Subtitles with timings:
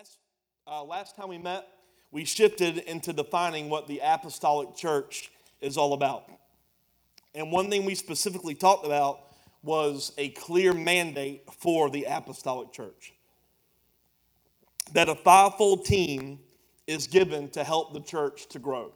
[0.00, 0.18] last,
[0.66, 1.66] uh, last time we met,
[2.10, 5.30] we shifted into defining what the apostolic church
[5.60, 6.24] is all about.
[7.34, 9.20] And one thing we specifically talked about
[9.62, 13.12] was a clear mandate for the apostolic church
[14.94, 16.38] that a fivefold team
[16.86, 18.92] is given to help the church to grow.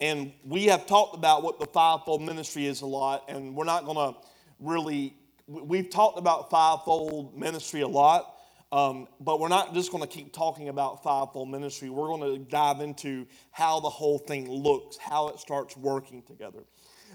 [0.00, 3.84] And we have talked about what the fivefold ministry is a lot, and we're not
[3.84, 4.20] going to
[4.60, 5.16] really,
[5.48, 8.36] we've talked about fivefold ministry a lot,
[8.70, 11.88] um, but we're not just going to keep talking about fivefold ministry.
[11.88, 16.64] We're going to dive into how the whole thing looks, how it starts working together.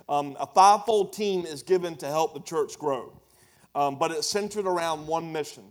[0.10, 3.14] Um, a fivefold team is given to help the church grow,
[3.76, 5.64] um, but it's centered around one mission.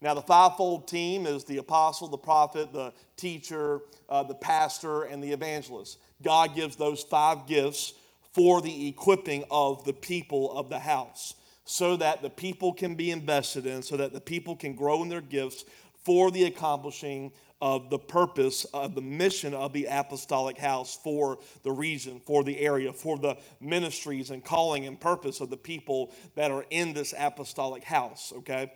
[0.00, 5.22] Now, the fivefold team is the apostle, the prophet, the teacher, uh, the pastor, and
[5.22, 5.98] the evangelist.
[6.22, 7.94] God gives those five gifts
[8.32, 11.34] for the equipping of the people of the house
[11.70, 15.10] so that the people can be invested in, so that the people can grow in
[15.10, 15.66] their gifts
[16.02, 21.70] for the accomplishing of the purpose of the mission of the apostolic house for the
[21.70, 26.50] region, for the area, for the ministries and calling and purpose of the people that
[26.50, 28.72] are in this apostolic house, okay?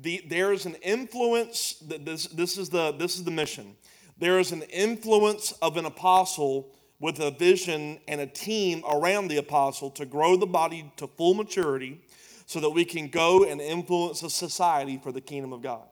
[0.00, 3.76] The, there's an influence, this, this, is the, this is the mission.
[4.18, 9.36] There is an influence of an apostle with a vision and a team around the
[9.36, 12.00] apostle to grow the body to full maturity
[12.48, 15.86] so that we can go and influence a society for the kingdom of God.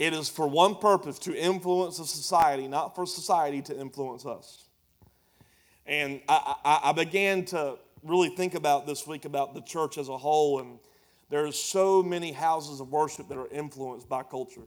[0.00, 4.66] It is for one purpose to influence a society, not for society to influence us.
[5.86, 10.08] And I, I, I, began to really think about this week about the church as
[10.08, 10.80] a whole, and
[11.30, 14.66] there's so many houses of worship that are influenced by culture.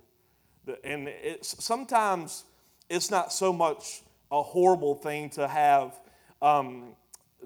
[0.86, 2.46] And it's, sometimes
[2.90, 6.00] it's not so much a horrible thing to have
[6.42, 6.96] um,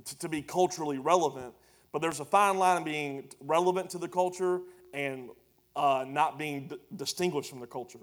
[0.05, 1.55] to, to be culturally relevant,
[1.93, 4.59] but there's a fine line of being relevant to the culture
[4.93, 5.29] and
[5.75, 7.99] uh, not being d- distinguished from the culture.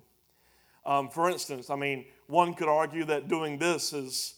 [0.86, 4.36] Um, for instance, I mean, one could argue that doing this is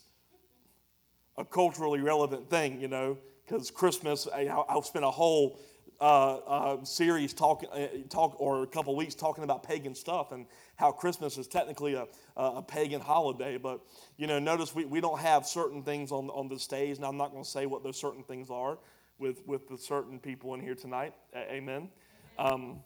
[1.37, 5.61] a culturally relevant thing, you know, because Christmas, I, I'll spend a whole
[6.01, 10.47] uh, uh, series talking, uh, talk, or a couple weeks talking about pagan stuff and
[10.77, 13.57] how Christmas is technically a, a pagan holiday.
[13.57, 13.81] But,
[14.17, 17.17] you know, notice we, we don't have certain things on, on the stage, and I'm
[17.17, 18.79] not going to say what those certain things are
[19.19, 21.15] with, with the certain people in here tonight.
[21.37, 21.89] Amen.
[22.39, 22.81] Um,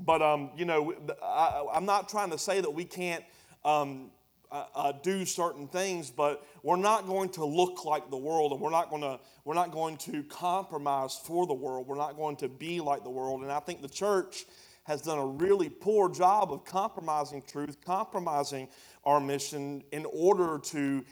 [0.00, 3.24] but, um, you know, I, am not trying to say that we can't
[3.64, 4.10] um,
[4.50, 8.60] uh, uh, do certain things, but we're not going to look like the world, and
[8.60, 11.86] we're not going to we're not going to compromise for the world.
[11.86, 13.42] We're not going to be like the world.
[13.42, 14.44] And I think the church
[14.84, 18.68] has done a really poor job of compromising truth, compromising
[19.04, 21.04] our mission in order to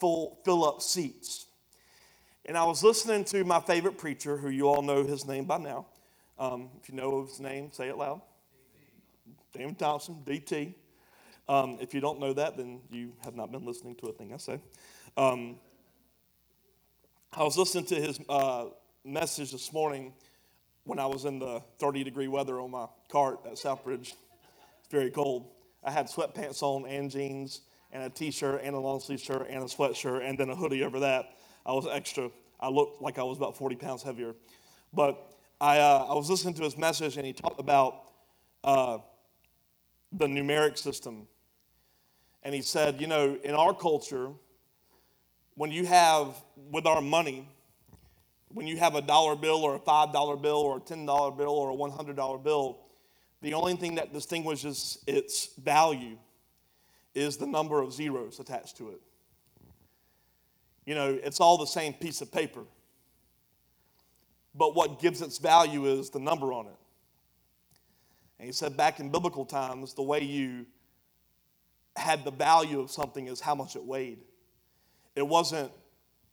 [0.00, 1.46] full, fill up seats.
[2.48, 5.58] And I was listening to my favorite preacher, who you all know his name by
[5.58, 5.84] now.
[6.38, 8.22] Um, if you know his name, say it loud.
[9.52, 10.72] David Thompson, DT.
[11.46, 14.32] Um, if you don't know that, then you have not been listening to a thing
[14.32, 14.62] I say.
[15.18, 15.56] Um,
[17.34, 18.68] I was listening to his uh,
[19.04, 20.14] message this morning
[20.84, 24.14] when I was in the 30 degree weather on my cart at Southbridge.
[24.78, 25.50] It's very cold.
[25.84, 27.60] I had sweatpants on and jeans
[27.92, 30.56] and a t shirt and a long sleeve shirt and a sweatshirt and then a
[30.56, 31.34] hoodie over that.
[31.68, 32.30] I was extra.
[32.58, 34.34] I looked like I was about 40 pounds heavier.
[34.94, 35.30] But
[35.60, 38.04] I, uh, I was listening to his message and he talked about
[38.64, 38.98] uh,
[40.12, 41.28] the numeric system.
[42.42, 44.30] And he said, you know, in our culture,
[45.56, 47.46] when you have, with our money,
[48.48, 51.70] when you have a dollar bill or a $5 bill or a $10 bill or
[51.70, 52.78] a $100 bill,
[53.42, 56.16] the only thing that distinguishes its value
[57.14, 59.00] is the number of zeros attached to it.
[60.88, 62.62] You know, it's all the same piece of paper.
[64.54, 66.78] But what gives its value is the number on it.
[68.38, 70.64] And he said back in biblical times, the way you
[71.94, 74.20] had the value of something is how much it weighed.
[75.14, 75.70] It wasn't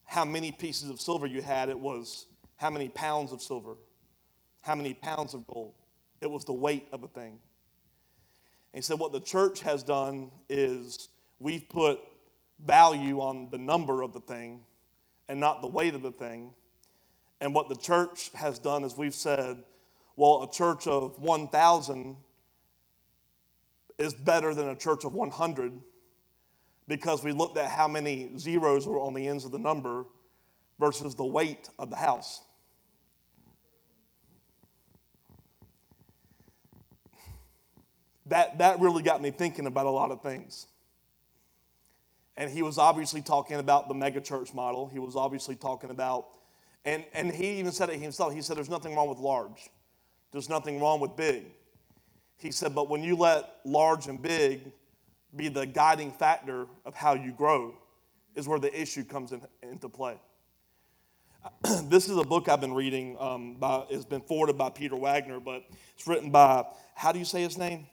[0.06, 3.76] how many pieces of silver you had, it was how many pounds of silver,
[4.62, 5.74] how many pounds of gold.
[6.22, 7.40] It was the weight of a thing.
[8.72, 11.10] And he said, What the church has done is
[11.40, 12.00] we've put
[12.64, 14.62] value on the number of the thing
[15.28, 16.52] and not the weight of the thing.
[17.42, 19.64] And what the church has done is we've said,
[20.16, 22.16] well, a church of 1,000
[23.98, 25.74] is better than a church of 100
[26.88, 30.06] because we looked at how many zeros were on the ends of the number
[30.80, 32.42] versus the weight of the house.
[38.28, 40.68] That, that really got me thinking about a lot of things.
[42.38, 44.88] And he was obviously talking about the megachurch model.
[44.88, 46.28] He was obviously talking about,
[46.84, 48.34] and, and he even said it himself.
[48.34, 49.70] He said, There's nothing wrong with large,
[50.32, 51.46] there's nothing wrong with big.
[52.38, 54.72] He said, but when you let large and big
[55.36, 57.76] be the guiding factor of how you grow,
[58.36, 60.20] is where the issue comes in, into play.
[61.84, 63.16] this is a book I've been reading.
[63.20, 65.64] Um, by, it's been forwarded by Peter Wagner, but
[65.96, 66.66] it's written by,
[66.96, 67.88] how do you say his name?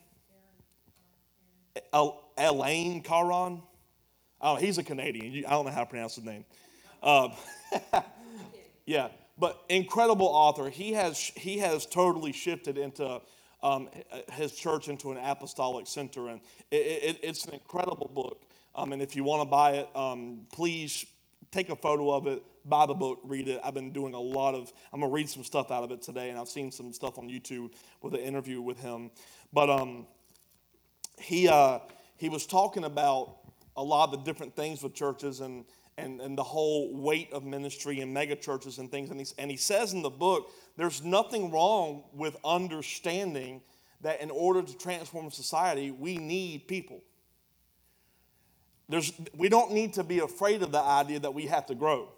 [2.37, 3.63] Alain Caron.
[4.43, 5.45] Oh, he's a Canadian.
[5.47, 6.45] I don't know how to pronounce his name.
[7.03, 7.33] Um,
[8.87, 9.09] yeah,
[9.39, 10.69] but incredible author.
[10.69, 13.21] He has he has totally shifted into
[13.63, 13.89] um,
[14.33, 16.41] his church into an apostolic center, and
[16.71, 18.43] it, it, it's an incredible book.
[18.75, 21.07] Um, and if you want to buy it, um, please
[21.53, 23.61] take a photo of it, buy the book, read it.
[23.63, 24.73] I've been doing a lot of.
[24.93, 27.29] I'm gonna read some stuff out of it today, and I've seen some stuff on
[27.29, 27.71] YouTube
[28.03, 29.13] with an interview with him.
[29.53, 30.07] But um,
[31.21, 31.79] he uh,
[32.17, 33.42] he was talking about
[33.77, 35.65] a lot of the different things with churches and,
[35.97, 39.11] and, and the whole weight of ministry and mega churches and things.
[39.11, 43.63] And he, and he says in the book, there's nothing wrong with understanding
[44.03, 47.03] that in order to transform society, we need people.
[48.89, 52.09] There's, we don't need to be afraid of the idea that we have to grow.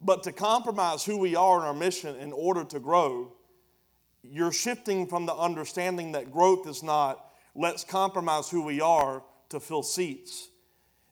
[0.00, 3.32] But to compromise who we are in our mission in order to grow,
[4.22, 7.22] you're shifting from the understanding that growth is not
[7.54, 10.48] let's compromise who we are to fill seats.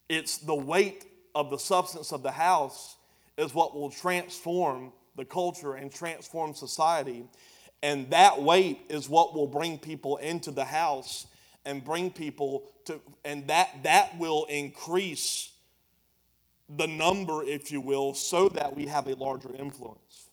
[0.08, 1.04] It's the weight
[1.34, 2.96] of the substance of the house
[3.36, 7.25] is what will transform the culture and transform society.
[7.82, 11.26] And that weight is what will bring people into the house
[11.64, 15.50] and bring people to, and that, that will increase
[16.69, 20.30] the number, if you will, so that we have a larger influence.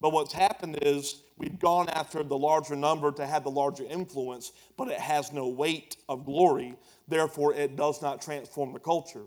[0.00, 4.52] But what's happened is we've gone after the larger number to have the larger influence,
[4.76, 6.76] but it has no weight of glory.
[7.06, 9.24] Therefore, it does not transform the culture.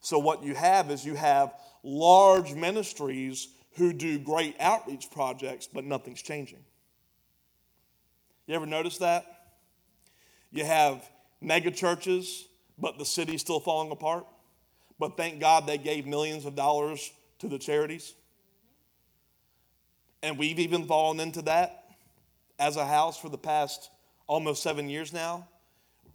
[0.00, 5.84] So, what you have is you have large ministries who do great outreach projects, but
[5.84, 6.62] nothing's changing.
[8.46, 9.24] You ever notice that?
[10.50, 11.02] You have
[11.40, 12.46] mega churches,
[12.78, 14.26] but the city's still falling apart.
[14.98, 17.10] But thank God they gave millions of dollars
[17.40, 18.14] to the charities.
[20.22, 21.84] And we've even fallen into that
[22.58, 23.90] as a house for the past
[24.26, 25.48] almost seven years now.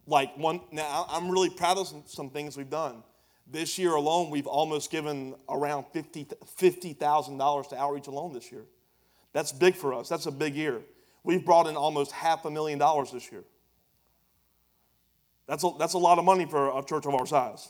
[0.06, 3.02] Like one, now I'm really proud of some, some things we've done.
[3.46, 8.64] This year alone, we've almost given around $50,000 $50, to outreach alone this year.
[9.32, 10.08] That's big for us.
[10.08, 10.82] That's a big year.
[11.24, 13.44] We've brought in almost half a million dollars this year.
[15.46, 17.68] That's a, that's a lot of money for a church of our size.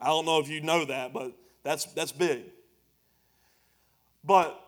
[0.00, 1.32] I don't know if you know that, but
[1.62, 2.44] that's, that's big.
[4.24, 4.58] But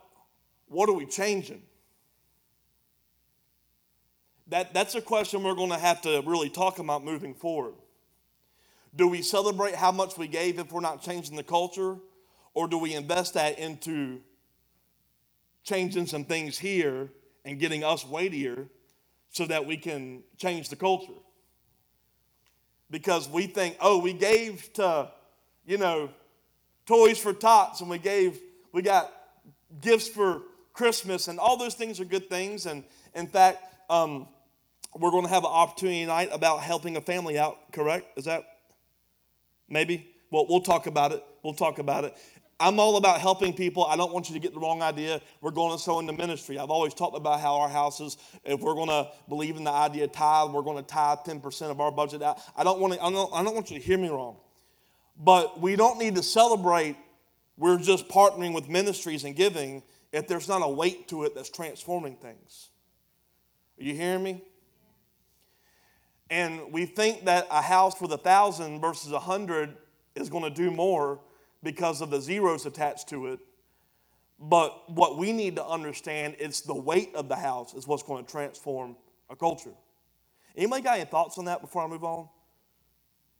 [0.68, 1.62] what are we changing?
[4.50, 7.74] That, that's a question we're going to have to really talk about moving forward.
[8.94, 11.96] Do we celebrate how much we gave if we're not changing the culture?
[12.52, 14.20] Or do we invest that into
[15.62, 17.10] changing some things here
[17.44, 18.66] and getting us weightier
[19.30, 21.12] so that we can change the culture?
[22.90, 25.12] Because we think, oh, we gave to,
[25.64, 26.10] you know,
[26.86, 28.40] Toys for Tots and we gave,
[28.72, 29.12] we got
[29.80, 30.42] gifts for
[30.72, 32.66] Christmas, and all those things are good things.
[32.66, 32.82] And
[33.14, 34.26] in fact, um,
[34.98, 38.18] we're going to have an opportunity tonight about helping a family out, correct?
[38.18, 38.44] Is that
[39.68, 40.08] maybe?
[40.30, 41.24] Well, we'll talk about it.
[41.42, 42.14] We'll talk about it.
[42.58, 43.86] I'm all about helping people.
[43.86, 45.22] I don't want you to get the wrong idea.
[45.40, 46.58] We're going to sow into ministry.
[46.58, 50.04] I've always talked about how our houses, if we're going to believe in the idea
[50.04, 52.38] of tithe, we're going to tithe 10% of our budget out.
[52.54, 54.36] I don't want to, I don't, I don't want you to hear me wrong.
[55.16, 56.96] But we don't need to celebrate
[57.60, 61.50] we're just partnering with ministries and giving if there's not a weight to it that's
[61.50, 62.70] transforming things.
[63.78, 64.42] Are you hearing me?
[66.30, 69.76] And we think that a house with a thousand versus a hundred
[70.14, 71.20] is going to do more
[71.62, 73.40] because of the zeros attached to it.
[74.38, 78.24] But what we need to understand is the weight of the house is what's going
[78.24, 78.96] to transform
[79.28, 79.74] a culture.
[80.56, 82.28] Anybody got any thoughts on that before I move on?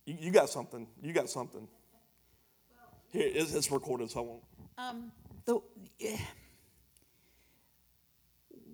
[0.05, 0.87] You, you got something.
[1.03, 1.67] You got something.
[3.13, 4.43] Here, it's, it's recorded, so I won't.
[4.79, 5.13] Um,
[5.45, 5.61] the,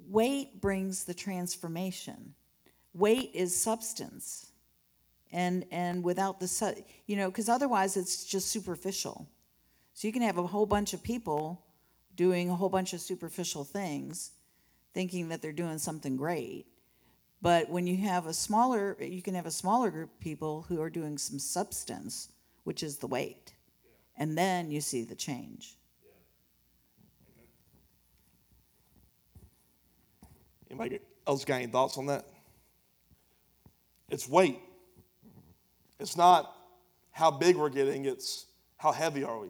[0.09, 2.35] weight brings the transformation.
[2.97, 4.47] Weight is substance.
[5.33, 9.29] And, and without the, you know, because otherwise it's just superficial.
[9.93, 11.63] So you can have a whole bunch of people
[12.15, 14.33] doing a whole bunch of superficial things,
[14.95, 16.67] thinking that they're doing something great.
[17.43, 20.81] But when you have a smaller, you can have a smaller group of people who
[20.81, 22.31] are doing some substance,
[22.65, 23.53] which is the weight.
[24.17, 25.77] And then you see the change.
[30.71, 32.25] Anybody else got any thoughts on that?
[34.11, 34.61] It's weight.
[35.99, 36.53] It's not
[37.11, 38.47] how big we're getting, it's
[38.77, 39.49] how heavy are we?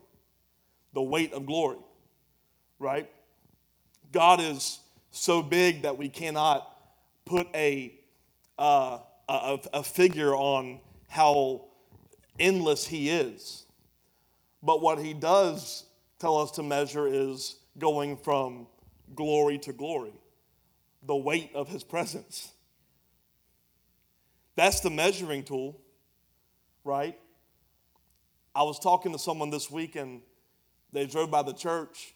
[0.95, 1.79] The weight of glory,
[2.79, 3.11] right?
[4.13, 6.67] God is so big that we cannot
[7.25, 7.93] put a,
[8.59, 8.99] uh,
[9.29, 11.67] a, a figure on how
[12.39, 13.65] endless he is.
[14.63, 15.85] But what he does
[16.19, 18.67] tell us to measure is going from
[19.15, 20.13] glory to glory,
[21.03, 22.53] the weight of his presence.
[24.57, 25.79] That's the measuring tool,
[26.83, 27.19] right?
[28.55, 30.23] I was talking to someone this week and
[30.93, 32.15] they drove by the church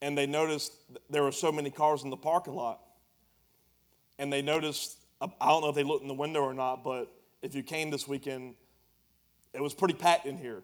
[0.00, 0.72] and they noticed
[1.10, 2.80] there were so many cars in the parking lot.
[4.18, 7.12] And they noticed, I don't know if they looked in the window or not, but
[7.42, 8.54] if you came this weekend,
[9.52, 10.62] it was pretty packed in here.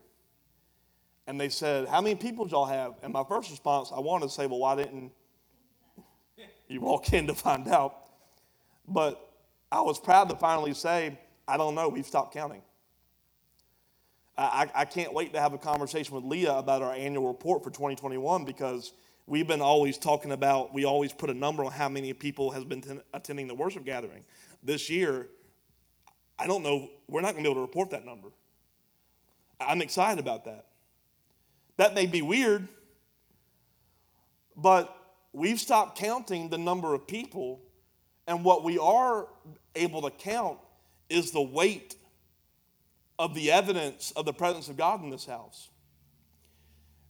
[1.26, 2.94] And they said, How many people y'all have?
[3.02, 5.12] And my first response, I wanted to say, Well, why didn't
[6.68, 7.96] you walk in to find out?
[8.86, 9.33] But
[9.74, 12.62] I was proud to finally say, I don't know, we've stopped counting.
[14.38, 17.70] I, I can't wait to have a conversation with Leah about our annual report for
[17.70, 18.92] 2021 because
[19.26, 22.64] we've been always talking about, we always put a number on how many people has
[22.64, 24.24] been ten, attending the worship gathering.
[24.62, 25.26] This year,
[26.38, 28.28] I don't know, we're not going to be able to report that number.
[29.60, 30.66] I'm excited about that.
[31.78, 32.68] That may be weird,
[34.56, 34.96] but
[35.32, 37.60] we've stopped counting the number of people,
[38.28, 39.26] and what we are
[39.76, 40.58] able to count
[41.08, 41.96] is the weight
[43.18, 45.68] of the evidence of the presence of God in this house.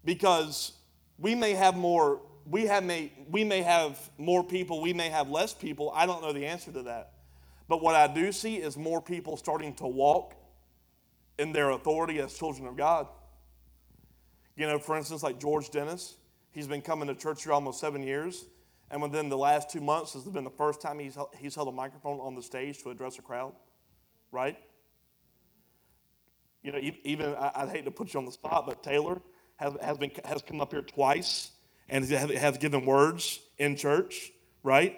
[0.05, 0.73] Because
[1.19, 5.31] we may have more, we, have may, we may have more people, we may have
[5.31, 5.91] less people.
[5.95, 7.13] I don't know the answer to that.
[7.69, 10.35] But what I do see is more people starting to walk
[11.39, 13.09] in their authority as children of God.
[14.57, 16.17] You know, for instance, like George Dennis,
[16.53, 18.45] he's been coming to church here almost seven years.
[18.91, 21.69] And within the last two months this has been the first time he's, he's held
[21.69, 23.53] a microphone on the stage to address a crowd,
[24.31, 24.57] right?
[26.63, 29.21] You know, even I'd hate to put you on the spot, but Taylor
[29.57, 31.51] has, has, been, has come up here twice
[31.89, 34.97] and has given words in church, right?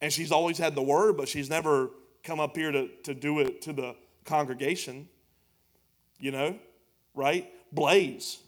[0.00, 1.90] And she's always had the word, but she's never
[2.22, 5.08] come up here to, to do it to the congregation,
[6.18, 6.58] you know,
[7.14, 7.50] right?
[7.72, 8.38] Blaze,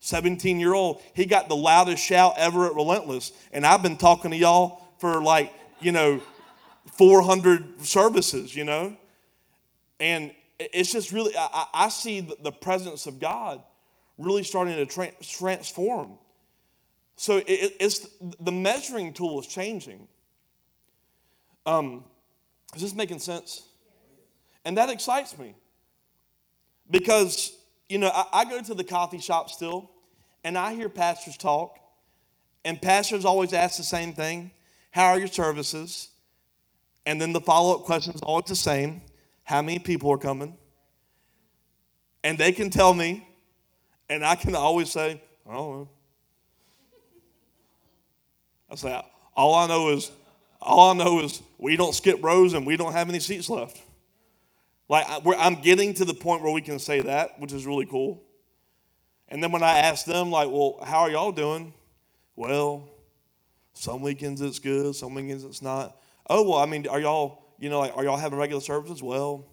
[0.00, 3.32] 17 year old, he got the loudest shout ever at Relentless.
[3.52, 6.20] And I've been talking to y'all for like, you know,
[6.92, 8.96] 400 services, you know?
[9.98, 13.62] And it's just really, I, I see the presence of God
[14.18, 16.18] really starting to tra- transform.
[17.16, 18.08] So it, it's
[18.40, 20.08] the measuring tool is changing.
[21.66, 22.04] Um,
[22.74, 23.62] is this making sense?
[24.64, 25.54] And that excites me
[26.90, 27.52] because,
[27.90, 29.90] you know, I, I go to the coffee shop still
[30.44, 31.78] and I hear pastors talk,
[32.64, 34.52] and pastors always ask the same thing
[34.90, 36.08] How are your services?
[37.04, 39.02] And then the follow up question is always the same
[39.42, 40.56] How many people are coming?
[42.22, 43.26] And they can tell me,
[44.08, 45.88] and I can always say, I don't know.
[48.70, 49.02] I say,
[49.34, 50.12] all I know is,
[50.60, 53.80] all I know is we don't skip rows and we don't have any seats left.
[54.90, 55.06] Like
[55.38, 58.20] I'm getting to the point where we can say that, which is really cool.
[59.28, 61.72] And then when I ask them, like, well, how are y'all doing?
[62.34, 62.88] Well,
[63.72, 65.96] some weekends it's good, some weekends it's not.
[66.28, 69.00] Oh, well, I mean, are y'all, you know, like, are y'all having regular services?
[69.00, 69.46] Well,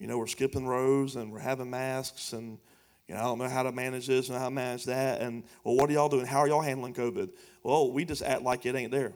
[0.00, 2.58] you know, we're skipping rows and we're having masks and,
[3.06, 5.20] you know, I don't know how to manage this and how to manage that.
[5.20, 6.26] And, well, what are y'all doing?
[6.26, 7.30] How are y'all handling COVID?
[7.62, 9.12] Well, we just act like it ain't there.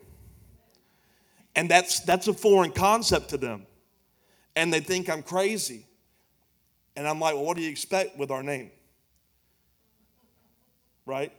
[1.56, 3.66] And that's, that's a foreign concept to them
[4.56, 5.86] and they think I'm crazy.
[6.96, 8.70] And I'm like, well, what do you expect with our name?
[11.06, 11.32] Right?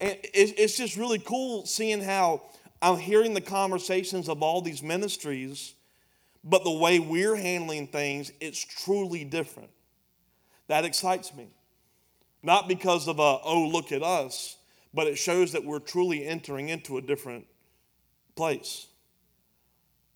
[0.00, 2.42] And it's just really cool seeing how
[2.82, 5.74] I'm hearing the conversations of all these ministries,
[6.44, 9.70] but the way we're handling things, it's truly different.
[10.68, 11.48] That excites me.
[12.42, 14.56] Not because of a, oh, look at us,
[14.92, 17.46] but it shows that we're truly entering into a different
[18.36, 18.86] place,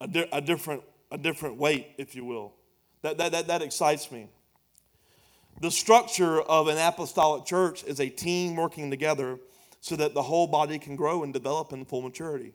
[0.01, 2.55] a, di- a different a different weight, if you will.
[3.03, 4.29] That, that, that, that excites me.
[5.61, 9.39] The structure of an apostolic church is a team working together
[9.81, 12.53] so that the whole body can grow and develop in full maturity.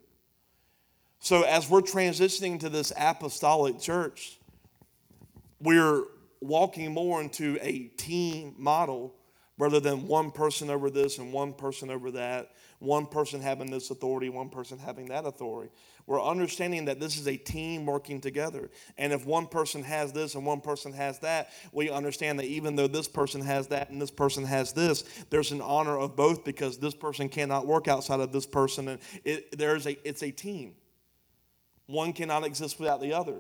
[1.19, 4.39] So, as we're transitioning to this apostolic church,
[5.59, 6.03] we're
[6.41, 9.15] walking more into a team model
[9.57, 13.89] rather than one person over this and one person over that, one person having this
[13.89, 15.71] authority, one person having that authority.
[16.07, 18.69] We're understanding that this is a team working together.
[18.97, 22.75] And if one person has this and one person has that, we understand that even
[22.75, 26.45] though this person has that and this person has this, there's an honor of both
[26.45, 28.87] because this person cannot work outside of this person.
[28.89, 30.75] And it, there's a, it's a team.
[31.87, 33.39] One cannot exist without the other.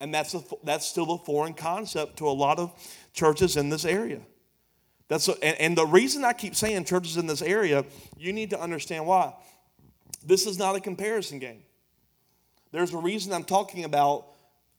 [0.00, 2.74] And that's, a, that's still a foreign concept to a lot of
[3.14, 4.20] churches in this area.
[5.08, 7.86] That's a, and, and the reason I keep saying churches in this area,
[8.18, 9.32] you need to understand why
[10.24, 11.62] This is not a comparison game.
[12.72, 14.26] There's a reason I'm talking about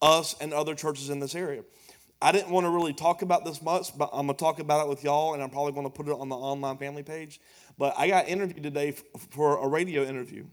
[0.01, 1.63] us and other churches in this area.
[2.21, 4.85] I didn't want to really talk about this much, but I'm going to talk about
[4.85, 7.39] it with y'all, and I'm probably going to put it on the online family page.
[7.77, 8.95] But I got interviewed today
[9.31, 10.45] for a radio interview.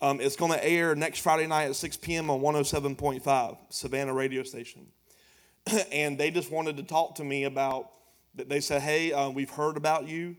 [0.00, 2.30] Um, it's going to air next Friday night at 6 p.m.
[2.30, 4.86] on 107.5, Savannah radio station.
[5.92, 7.90] and they just wanted to talk to me about,
[8.34, 10.36] they said, hey, uh, we've heard about you,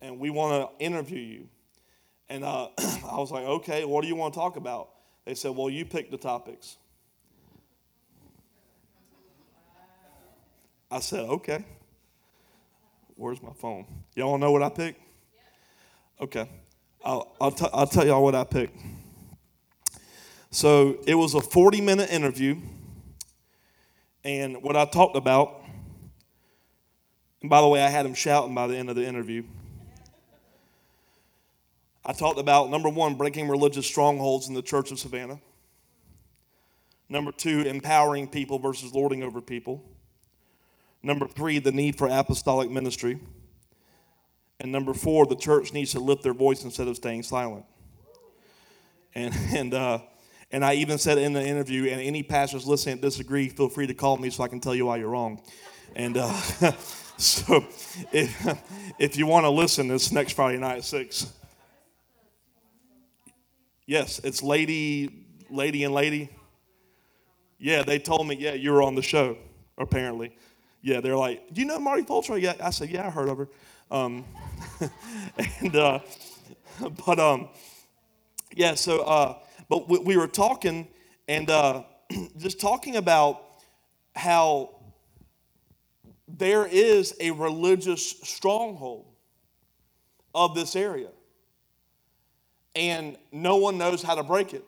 [0.00, 1.48] and we want to interview you.
[2.28, 4.90] And uh, I was like, okay, what do you want to talk about?
[5.24, 6.76] They said, well, you pick the topics.
[10.90, 11.64] I said, okay.
[13.16, 13.84] Where's my phone?
[14.14, 15.00] Y'all know what I picked?
[16.20, 16.48] Okay.
[17.04, 18.78] I'll, I'll, t- I'll tell y'all what I picked.
[20.50, 22.56] So it was a 40 minute interview.
[24.24, 25.62] And what I talked about,
[27.40, 29.44] and by the way, I had him shouting by the end of the interview.
[32.04, 35.40] I talked about number one, breaking religious strongholds in the church of Savannah.
[37.08, 39.82] Number two, empowering people versus lording over people.
[41.02, 43.18] Number three, the need for apostolic ministry.
[44.60, 47.64] And number four, the church needs to lift their voice instead of staying silent.
[49.14, 50.00] And, and, uh,
[50.50, 53.94] and I even said in the interview, and any pastors listening disagree, feel free to
[53.94, 55.42] call me so I can tell you why you're wrong.
[55.94, 56.32] And uh,
[57.16, 57.64] so
[58.12, 58.62] if,
[58.98, 61.32] if you want to listen, this next Friday night at 6.
[63.88, 66.28] Yes, it's Lady, Lady and Lady.
[67.58, 69.38] Yeah, they told me, yeah, you were on the show,
[69.78, 70.36] apparently.
[70.82, 72.36] Yeah, they're like, do you know Marty Fulcher?
[72.36, 73.48] Yeah, I said, yeah, I heard of her.
[73.90, 74.26] Um,
[75.60, 76.00] and, uh,
[77.06, 77.48] but, um,
[78.54, 79.38] yeah, so, uh,
[79.70, 80.86] but we, we, were talking
[81.26, 81.84] and uh,
[82.36, 83.42] just talking about
[84.14, 84.82] how
[86.28, 89.06] there is a religious stronghold
[90.34, 91.08] of this area,
[92.74, 94.64] and no one knows how to break it.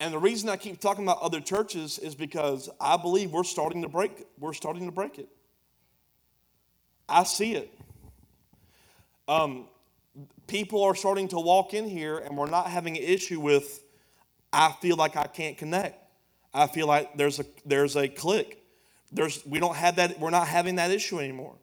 [0.00, 3.82] And the reason I keep talking about other churches is because I believe we're starting
[3.82, 5.28] to break we're starting to break it.
[7.08, 7.74] I see it.
[9.26, 9.66] Um,
[10.46, 13.82] people are starting to walk in here and we're not having an issue with
[14.52, 16.02] I feel like I can't connect.
[16.54, 18.62] I feel like there's a there's a click.
[19.10, 21.56] There's we don't have that we're not having that issue anymore.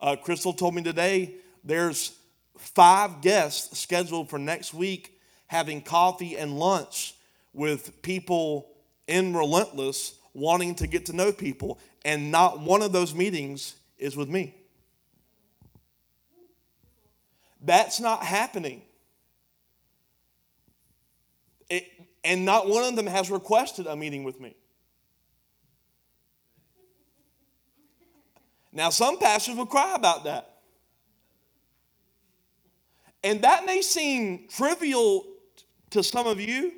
[0.00, 2.17] Uh, Crystal told me today there's
[2.58, 7.14] five guests scheduled for next week having coffee and lunch
[7.52, 8.68] with people
[9.06, 14.16] in Relentless wanting to get to know people, and not one of those meetings is
[14.16, 14.54] with me.
[17.60, 18.82] That's not happening.
[21.68, 21.84] It,
[22.22, 24.54] and not one of them has requested a meeting with me.
[28.72, 30.57] Now, some pastors will cry about that.
[33.24, 35.24] And that may seem trivial
[35.90, 36.72] to some of you,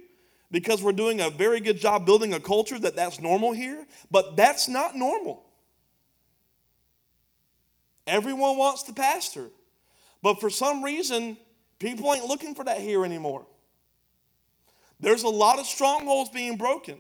[0.51, 4.37] because we're doing a very good job building a culture that that's normal here, but
[4.37, 5.45] that's not normal.
[8.07, 9.49] Everyone wants the pastor,
[10.23, 11.37] but for some reason,
[11.79, 13.47] people ain't looking for that here anymore.
[14.99, 16.99] There's a lot of strongholds being broken.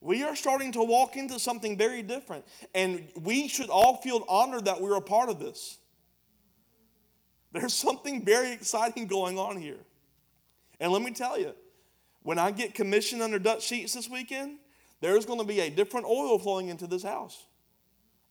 [0.00, 4.66] We are starting to walk into something very different, and we should all feel honored
[4.66, 5.78] that we're a part of this.
[7.52, 9.78] There's something very exciting going on here.
[10.80, 11.54] And let me tell you,
[12.22, 14.58] when I get commissioned under Dutch Sheets this weekend,
[15.00, 17.46] there's going to be a different oil flowing into this house.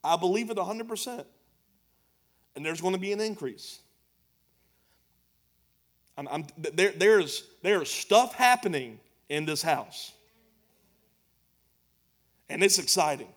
[0.04, 1.26] I believe it 100%.
[2.56, 3.80] And there's going to be an increase.
[6.18, 9.00] I'm, I'm, there, there's, there's stuff happening
[9.30, 10.14] in this house.
[12.50, 13.28] And it's exciting.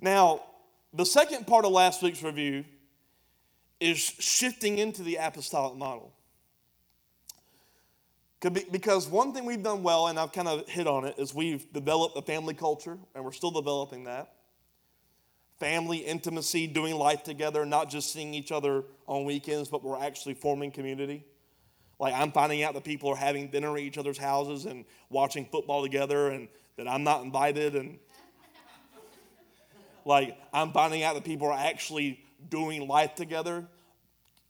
[0.00, 0.42] Now,
[0.94, 2.64] the second part of last week's review
[3.80, 6.12] is shifting into the apostolic model.
[8.40, 11.72] Because one thing we've done well, and I've kind of hit on it, is we've
[11.72, 14.32] developed a family culture, and we're still developing that.
[15.58, 20.34] Family intimacy, doing life together, not just seeing each other on weekends, but we're actually
[20.34, 21.24] forming community.
[21.98, 25.44] Like I'm finding out that people are having dinner at each other's houses and watching
[25.44, 27.74] football together, and that I'm not invited.
[27.74, 27.98] And
[30.04, 33.66] like I'm finding out that people are actually doing life together.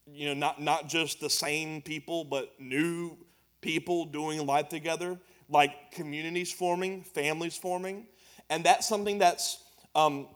[0.06, 3.16] You know, not not just the same people, but new
[3.60, 8.06] people doing life together, like communities forming, families forming.
[8.50, 9.62] And that's something that's
[9.94, 10.28] um,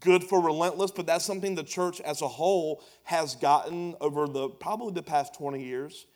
[0.00, 4.48] good for Relentless, but that's something the church as a whole has gotten over the
[4.48, 6.06] probably the past 20 years,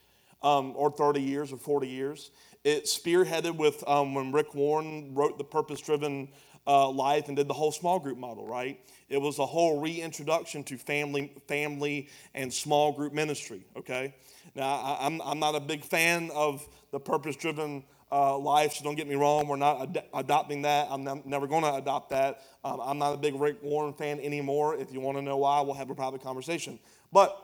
[0.42, 2.30] um, or 30 years, or 40 years.
[2.64, 6.28] It spearheaded with um, when Rick Warren wrote the purpose driven
[6.66, 8.78] uh, life and did the whole small group model, right?
[9.10, 14.14] It was a whole reintroduction to family, family and small group ministry, okay?
[14.54, 18.74] Now, I, am I'm, I'm not a big fan of the purpose driven uh, life,
[18.74, 19.48] so don't get me wrong.
[19.48, 20.86] We're not ad- adopting that.
[20.90, 22.42] I'm never going to adopt that.
[22.64, 24.76] Um, I'm not a big Rick Warren fan anymore.
[24.76, 26.78] If you want to know why, we'll have a private conversation.
[27.12, 27.36] But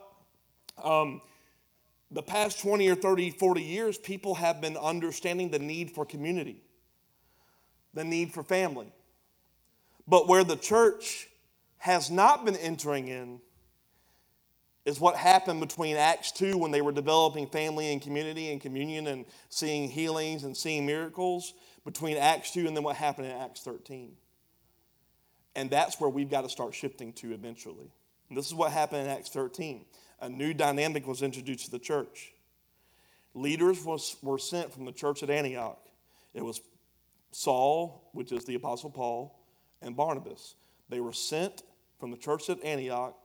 [0.82, 1.20] um,
[2.12, 6.62] the past 20 or 30, 40 years, people have been understanding the need for community,
[7.92, 8.92] the need for family.
[10.06, 11.28] But where the church
[11.86, 13.40] has not been entering in
[14.84, 19.06] is what happened between Acts 2 when they were developing family and community and communion
[19.06, 23.60] and seeing healings and seeing miracles, between Acts 2 and then what happened in Acts
[23.60, 24.16] 13.
[25.54, 27.92] And that's where we've got to start shifting to eventually.
[28.28, 29.84] And this is what happened in Acts 13.
[30.22, 32.32] A new dynamic was introduced to the church.
[33.32, 35.78] Leaders was, were sent from the church at Antioch.
[36.34, 36.60] It was
[37.30, 39.38] Saul, which is the Apostle Paul,
[39.80, 40.56] and Barnabas.
[40.88, 41.62] They were sent
[41.98, 43.16] from the church at Antioch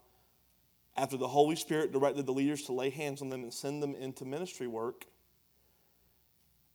[0.97, 3.95] after the Holy Spirit directed the leaders to lay hands on them and send them
[3.95, 5.05] into ministry work.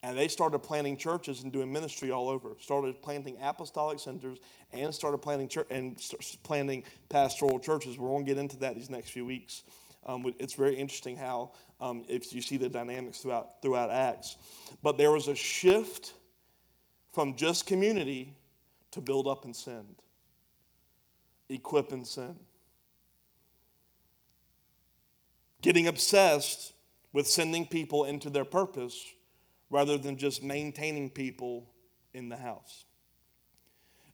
[0.03, 2.51] And they started planting churches and doing ministry all over.
[2.61, 4.39] Started planting apostolic centers
[4.73, 6.01] and started planting church and
[6.45, 7.99] planting pastoral churches.
[7.99, 9.65] We're going to get into that these next few weeks.
[10.07, 14.37] Um, it's very interesting how um, if you see the dynamics throughout throughout Acts.
[14.83, 16.15] But there was a shift
[17.13, 18.37] from just community
[18.93, 20.03] to build up and send,
[21.49, 22.39] equip and send.
[25.63, 26.73] Getting obsessed
[27.13, 29.03] with sending people into their purpose
[29.71, 31.71] rather than just maintaining people
[32.15, 32.85] in the house.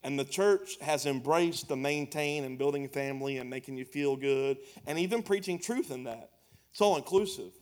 [0.03, 4.59] And the church has embraced the maintain and building family and making you feel good
[4.87, 6.31] and even preaching truth in that.
[6.73, 7.53] It's all inclusive.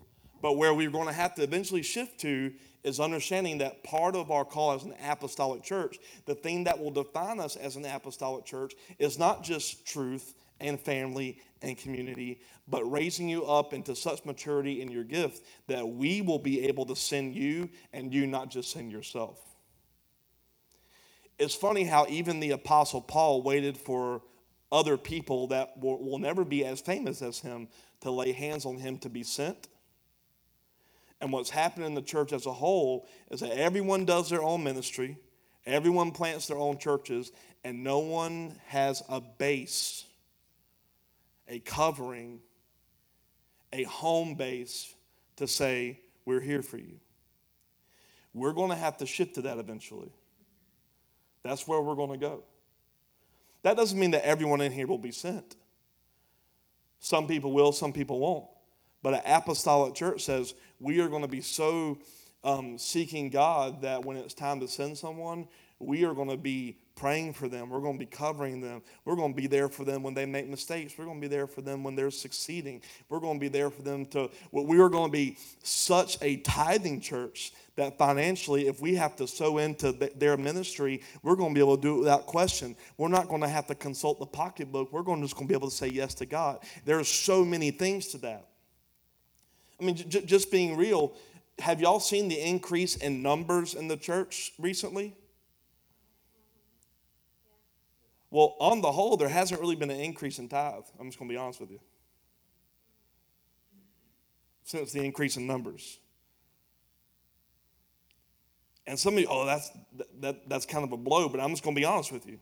[0.40, 4.30] But where we're going to have to eventually shift to is understanding that part of
[4.30, 8.44] our call as an apostolic church, the thing that will define us as an apostolic
[8.44, 14.24] church, is not just truth and family and community, but raising you up into such
[14.24, 18.50] maturity in your gift that we will be able to send you and you not
[18.50, 19.38] just send yourself.
[21.38, 24.22] It's funny how even the Apostle Paul waited for
[24.72, 27.68] other people that will, never be as famous as him
[28.02, 29.68] to lay hands on him to be sent.
[31.20, 34.64] And what's happening in the church as a whole is that everyone does their own
[34.64, 35.18] ministry,
[35.66, 37.30] everyone plants their own churches,
[37.62, 40.06] and no one has a base,
[41.48, 42.40] a covering,
[43.72, 44.94] a home base
[45.36, 47.00] to say, We're here for you.
[48.32, 50.12] We're going to have to shift to that eventually.
[51.42, 52.44] That's where we're going to go.
[53.62, 55.56] That doesn't mean that everyone in here will be sent.
[57.00, 58.46] Some people will, some people won't.
[59.02, 61.98] But an apostolic church says we are going to be so
[62.42, 65.46] um, seeking God that when it's time to send someone,
[65.78, 67.70] we are going to be praying for them.
[67.70, 68.82] We're going to be covering them.
[69.06, 70.92] We're going to be there for them when they make mistakes.
[70.98, 72.82] We're going to be there for them when they're succeeding.
[73.08, 76.36] We're going to be there for them to, we are going to be such a
[76.38, 81.58] tithing church that financially, if we have to sow into their ministry, we're going to
[81.58, 82.76] be able to do it without question.
[82.98, 84.92] We're not going to have to consult the pocketbook.
[84.92, 86.58] We're going to just going to be able to say yes to God.
[86.84, 88.49] There are so many things to that.
[89.80, 91.14] I mean, j- just being real,
[91.58, 95.14] have y'all seen the increase in numbers in the church recently?
[98.30, 100.84] Well, on the whole, there hasn't really been an increase in tithe.
[100.98, 101.80] I'm just going to be honest with you.
[104.62, 105.98] Since the increase in numbers.
[108.86, 109.70] And some of you, oh, that's,
[110.20, 112.38] that, that's kind of a blow, but I'm just going to be honest with you.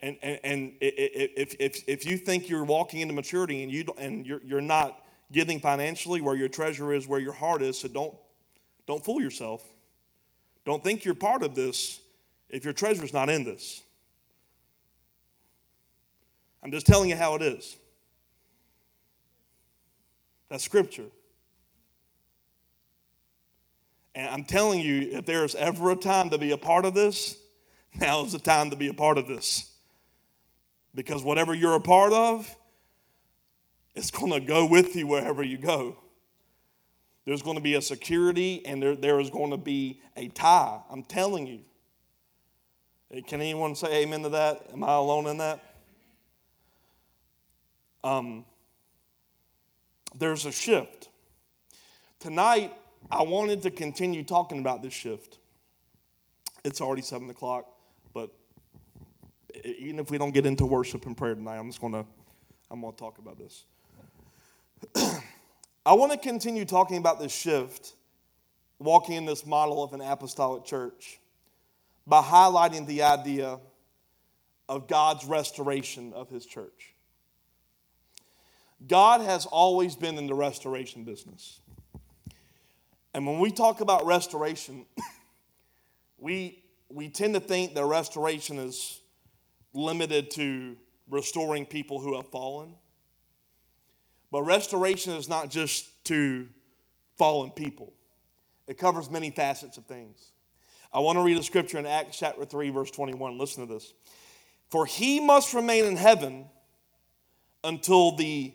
[0.00, 4.26] And, and, and if, if, if you think you're walking into maturity and, you and
[4.26, 8.14] you're, you're not giving financially where your treasure is, where your heart is, so don't,
[8.86, 9.62] don't fool yourself.
[10.64, 12.00] Don't think you're part of this
[12.48, 13.82] if your treasure's not in this.
[16.62, 17.76] I'm just telling you how it is.
[20.48, 21.06] That's scripture.
[24.14, 27.36] And I'm telling you, if there's ever a time to be a part of this,
[27.94, 29.70] now is the time to be a part of this.
[30.94, 32.56] Because whatever you're a part of,
[33.96, 35.96] it's going to go with you wherever you go.
[37.24, 40.80] There's going to be a security and there, there is going to be a tie.
[40.90, 41.60] I'm telling you.
[43.26, 44.66] Can anyone say amen to that?
[44.72, 45.76] Am I alone in that?
[48.04, 48.44] Um,
[50.14, 51.08] there's a shift.
[52.20, 52.72] Tonight,
[53.10, 55.38] I wanted to continue talking about this shift.
[56.64, 57.66] It's already 7 o'clock,
[58.12, 58.30] but
[59.64, 62.04] even if we don't get into worship and prayer tonight, I'm just going to
[62.70, 63.64] I'm going to talk about this.
[65.86, 67.94] I want to continue talking about this shift,
[68.78, 71.20] walking in this model of an apostolic church.
[72.06, 73.58] by highlighting the idea
[74.68, 76.94] of God's restoration of his church.
[78.86, 81.60] God has always been in the restoration business.
[83.14, 84.84] And when we talk about restoration,
[86.18, 89.00] we, we tend to think that restoration is
[89.72, 90.76] limited to
[91.08, 92.74] restoring people who have fallen.
[94.36, 96.46] But restoration is not just to
[97.16, 97.94] fallen people,
[98.66, 100.32] it covers many facets of things.
[100.92, 103.38] I want to read a scripture in Acts chapter 3, verse 21.
[103.38, 103.94] Listen to this.
[104.68, 106.44] For he must remain in heaven
[107.64, 108.52] until the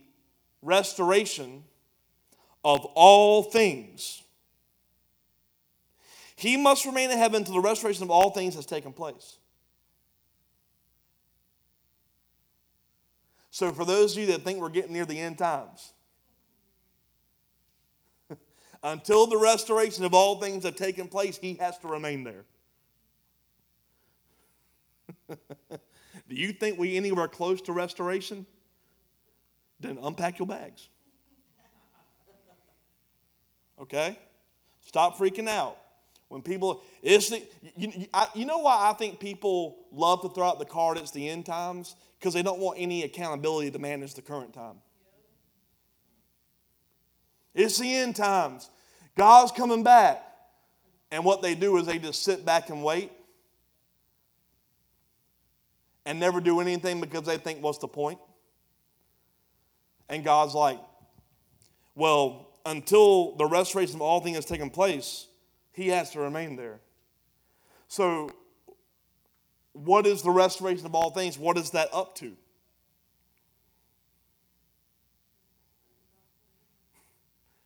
[0.62, 1.64] restoration
[2.64, 4.22] of all things.
[6.36, 9.40] He must remain in heaven until the restoration of all things has taken place.
[13.52, 15.92] So, for those of you that think we're getting near the end times,
[18.84, 22.46] until the restoration of all things have taken place, he has to remain there.
[26.30, 28.46] Do you think we anywhere close to restoration?
[29.82, 30.88] Then unpack your bags.
[33.82, 34.18] Okay?
[34.86, 35.78] Stop freaking out.
[36.32, 37.44] When people, it's the,
[37.76, 41.28] you, you, know why I think people love to throw out the card it's the
[41.28, 41.98] end times?
[42.18, 44.78] Because they don't want any accountability to manage the current time.
[47.54, 48.70] It's the end times.
[49.18, 50.24] God's coming back.
[51.12, 53.12] And what they do is they just sit back and wait
[56.06, 58.20] and never do anything because they think, what's the point?
[60.08, 60.80] And God's like,
[61.94, 65.28] well, until the restoration of all things has taken place,
[65.74, 66.80] he has to remain there.
[67.88, 68.30] So,
[69.74, 71.38] what is the restoration of all things?
[71.38, 72.36] What is that up to?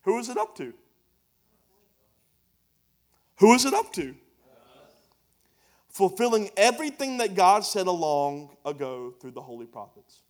[0.03, 0.73] Who is it up to?
[3.37, 4.15] Who is it up to?
[5.89, 10.21] Fulfilling everything that God said a long ago through the holy prophets.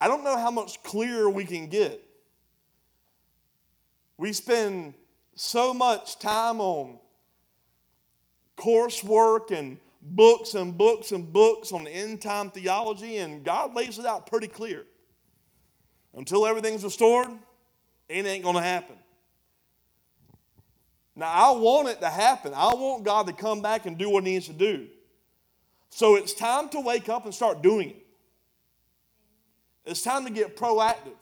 [0.00, 2.02] I don't know how much clearer we can get.
[4.20, 4.92] We spend
[5.34, 6.98] so much time on
[8.54, 14.04] coursework and books and books and books on end time theology, and God lays it
[14.04, 14.84] out pretty clear.
[16.12, 17.28] Until everything's restored,
[18.10, 18.96] it ain't going to happen.
[21.16, 22.52] Now, I want it to happen.
[22.54, 24.88] I want God to come back and do what He needs to do.
[25.88, 28.06] So it's time to wake up and start doing it.
[29.86, 31.16] It's time to get proactive.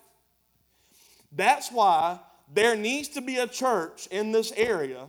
[1.30, 2.18] That's why
[2.52, 5.06] there needs to be a church in this area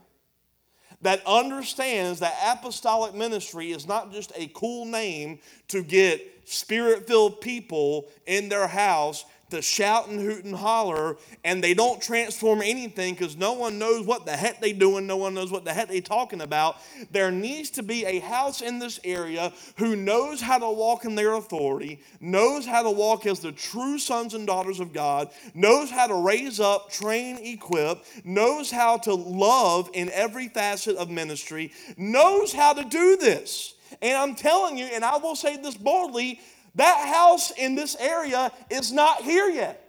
[1.02, 7.40] that understands that apostolic ministry is not just a cool name to get spirit filled
[7.42, 13.14] people in their house to shout and hoot and holler, and they don't transform anything
[13.14, 15.88] because no one knows what the heck they doing, no one knows what the heck
[15.88, 16.78] they talking about.
[17.12, 21.16] There needs to be a house in this area who knows how to walk in
[21.16, 25.90] their authority, knows how to walk as the true sons and daughters of God, knows
[25.90, 31.72] how to raise up, train, equip, knows how to love in every facet of ministry,
[31.98, 33.76] knows how to do this.
[34.02, 36.40] And I'm telling you, and I will say this boldly,
[36.80, 39.86] that house in this area is not here yet.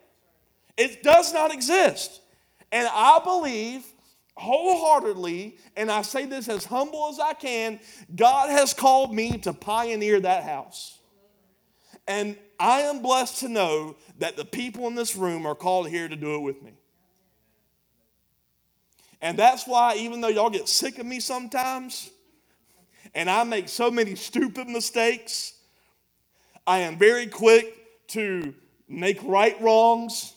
[0.76, 2.20] It does not exist.
[2.72, 3.84] And I believe
[4.36, 7.78] wholeheartedly, and I say this as humble as I can,
[8.14, 10.98] God has called me to pioneer that house.
[12.08, 16.08] And I am blessed to know that the people in this room are called here
[16.08, 16.72] to do it with me.
[19.22, 22.10] And that's why, even though y'all get sick of me sometimes,
[23.14, 25.52] and I make so many stupid mistakes,
[26.66, 28.54] I am very quick to
[28.88, 30.34] make right wrongs,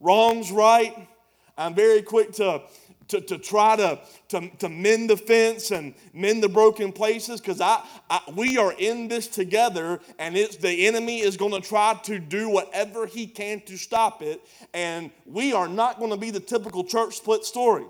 [0.00, 1.08] wrongs right.
[1.56, 2.62] I'm very quick to,
[3.08, 7.60] to, to try to, to, to mend the fence and mend the broken places because
[7.60, 11.98] I, I, we are in this together and it's the enemy is going to try
[12.04, 14.40] to do whatever he can to stop it.
[14.72, 17.84] And we are not going to be the typical church split story.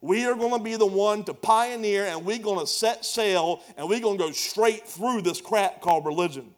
[0.00, 3.62] We are going to be the one to pioneer and we're going to set sail
[3.76, 6.54] and we're going to go straight through this crap called religion.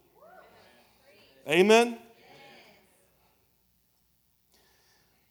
[1.47, 1.97] Amen?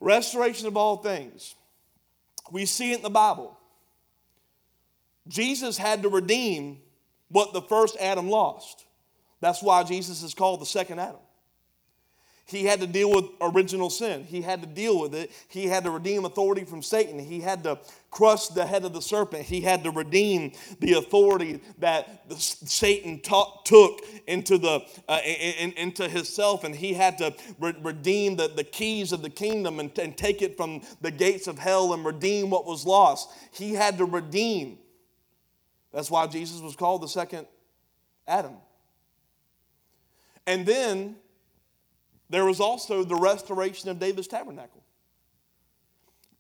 [0.01, 1.55] Restoration of all things.
[2.51, 3.59] We see it in the Bible.
[5.27, 6.79] Jesus had to redeem
[7.29, 8.87] what the first Adam lost.
[9.41, 11.21] That's why Jesus is called the second Adam.
[12.47, 14.25] He had to deal with original sin.
[14.25, 15.31] He had to deal with it.
[15.49, 17.19] He had to redeem authority from Satan.
[17.19, 17.79] He had to
[18.11, 19.45] crush the head of the serpent.
[19.45, 26.65] He had to redeem the authority that Satan took into, the, uh, in, into himself.
[26.65, 30.43] And he had to re- redeem the, the keys of the kingdom and, and take
[30.43, 33.31] it from the gates of hell and redeem what was lost.
[33.53, 34.79] He had to redeem.
[35.93, 37.47] That's why Jesus was called the second
[38.27, 38.57] Adam.
[40.47, 41.17] And then
[42.31, 44.78] there was also the restoration of David's tabernacle.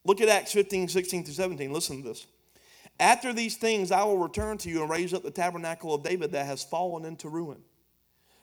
[0.09, 1.71] Look at Acts 15, 16 through 17.
[1.71, 2.27] Listen to this.
[2.99, 6.33] After these things, I will return to you and raise up the tabernacle of David
[6.33, 7.59] that has fallen into ruin.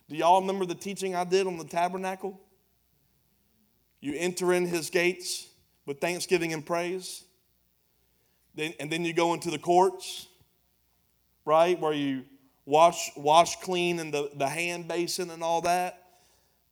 [0.07, 2.39] Do y'all remember the teaching I did on the tabernacle?
[3.99, 5.47] You enter in his gates
[5.87, 7.23] with thanksgiving and praise.
[8.53, 10.27] Then, and then you go into the courts,
[11.45, 12.25] right, where you
[12.67, 16.03] wash, wash clean in the, the hand basin and all that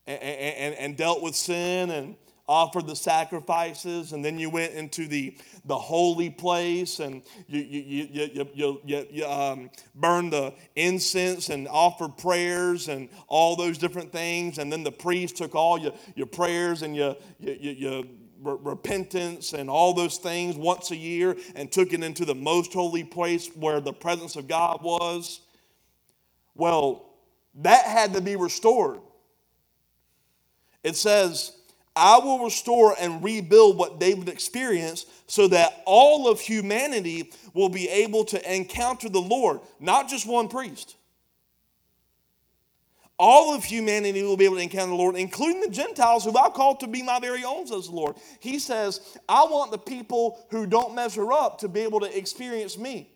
[0.05, 2.15] and, and, and dealt with sin and
[2.47, 8.07] offered the sacrifices and then you went into the, the holy place and you, you,
[8.11, 14.11] you, you, you, you um, burned the incense and offered prayers and all those different
[14.11, 18.03] things and then the priest took all your, your prayers and your, your, your
[18.43, 23.03] repentance and all those things once a year and took it into the most holy
[23.03, 25.39] place where the presence of God was.
[26.55, 27.13] Well,
[27.55, 28.99] that had to be restored.
[30.83, 31.53] It says,
[31.95, 37.87] I will restore and rebuild what David experienced so that all of humanity will be
[37.87, 40.95] able to encounter the Lord, not just one priest.
[43.19, 46.49] All of humanity will be able to encounter the Lord, including the Gentiles who I
[46.49, 48.15] call to be my very own, says the Lord.
[48.39, 52.75] He says, I want the people who don't measure up to be able to experience
[52.75, 53.11] me.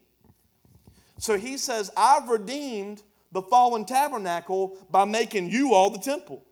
[1.18, 6.44] So he says, I've redeemed the fallen tabernacle by making you all the temple.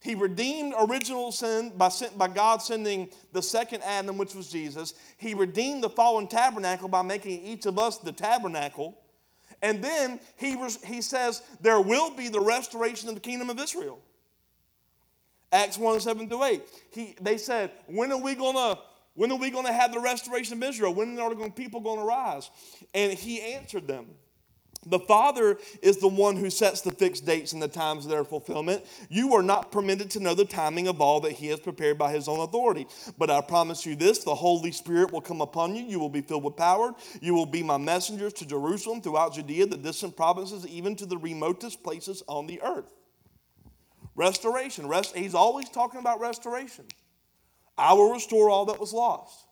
[0.00, 4.94] He redeemed original sin by, by God sending the second Adam, which was Jesus.
[5.18, 8.98] He redeemed the fallen tabernacle by making each of us the tabernacle.
[9.60, 14.00] And then he, he says there will be the restoration of the kingdom of Israel.
[15.52, 16.62] Acts 1 7 through 8.
[16.92, 18.80] He, they said, When are we going to
[19.14, 20.94] when are we going to have the restoration of Israel?
[20.94, 22.48] When are the people going to rise?
[22.94, 24.06] And he answered them.
[24.86, 28.24] The Father is the one who sets the fixed dates and the times of their
[28.24, 28.86] fulfillment.
[29.10, 32.12] You are not permitted to know the timing of all that He has prepared by
[32.12, 32.86] His own authority.
[33.18, 35.84] But I promise you this the Holy Spirit will come upon you.
[35.84, 36.94] You will be filled with power.
[37.20, 41.18] You will be my messengers to Jerusalem, throughout Judea, the distant provinces, even to the
[41.18, 42.90] remotest places on the earth.
[44.14, 44.86] Restoration.
[44.86, 46.86] Rest, he's always talking about restoration.
[47.76, 49.44] I will restore all that was lost.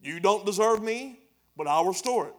[0.00, 1.20] You don't deserve me,
[1.58, 2.34] but I'll restore it.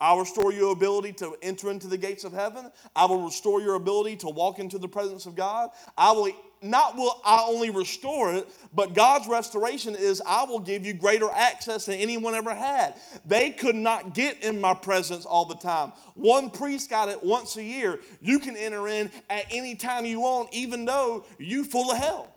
[0.00, 2.70] I'll restore your ability to enter into the gates of heaven.
[2.96, 5.70] I will restore your ability to walk into the presence of God.
[5.96, 6.30] I will
[6.62, 11.28] not will I only restore it, but God's restoration is I will give you greater
[11.30, 12.94] access than anyone ever had.
[13.24, 15.92] They could not get in my presence all the time.
[16.14, 18.00] One priest got it once a year.
[18.20, 22.28] You can enter in at any time you want, even though you full of hell.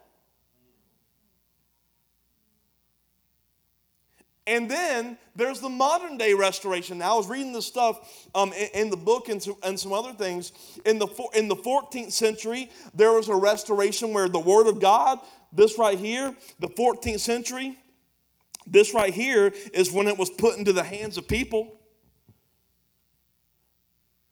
[4.46, 6.98] And then there's the modern day restoration.
[6.98, 10.12] Now, I was reading this stuff um, in, in, the book and, and some other
[10.12, 10.52] things.
[10.86, 15.20] In the, in the 14th century, there was a restoration where the Word of God,
[15.54, 17.78] this right here, the 14th century,
[18.68, 21.80] this right here is when it was put into the hands of people.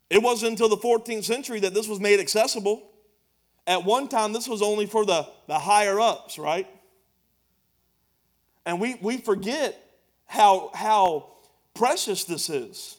[0.09, 2.89] It wasn't until the 14th century that this was made accessible.
[3.65, 6.67] At one time, this was only for the, the higher ups, right?
[8.65, 9.90] And we, we forget
[10.31, 11.27] how, how
[11.73, 12.95] precious this is.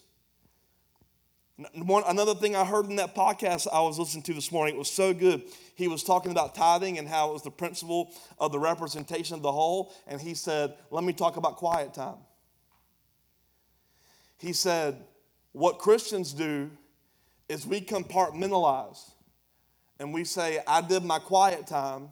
[1.75, 4.79] One, another thing I heard in that podcast I was listening to this morning, it
[4.79, 5.43] was so good.
[5.75, 9.41] He was talking about tithing and how it was the principle of the representation of
[9.41, 9.95] the whole.
[10.07, 12.19] And he said, Let me talk about quiet time.
[14.37, 15.03] He said,
[15.53, 16.71] What Christians do
[17.49, 19.11] is we compartmentalize
[19.99, 22.11] and we say, I did my quiet time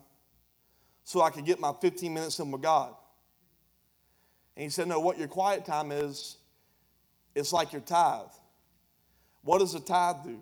[1.04, 2.94] so I could get my 15 minutes in with God.
[4.56, 6.36] And he said, No, what your quiet time is,
[7.34, 8.26] it's like your tithe.
[9.42, 10.40] What does a tithe do?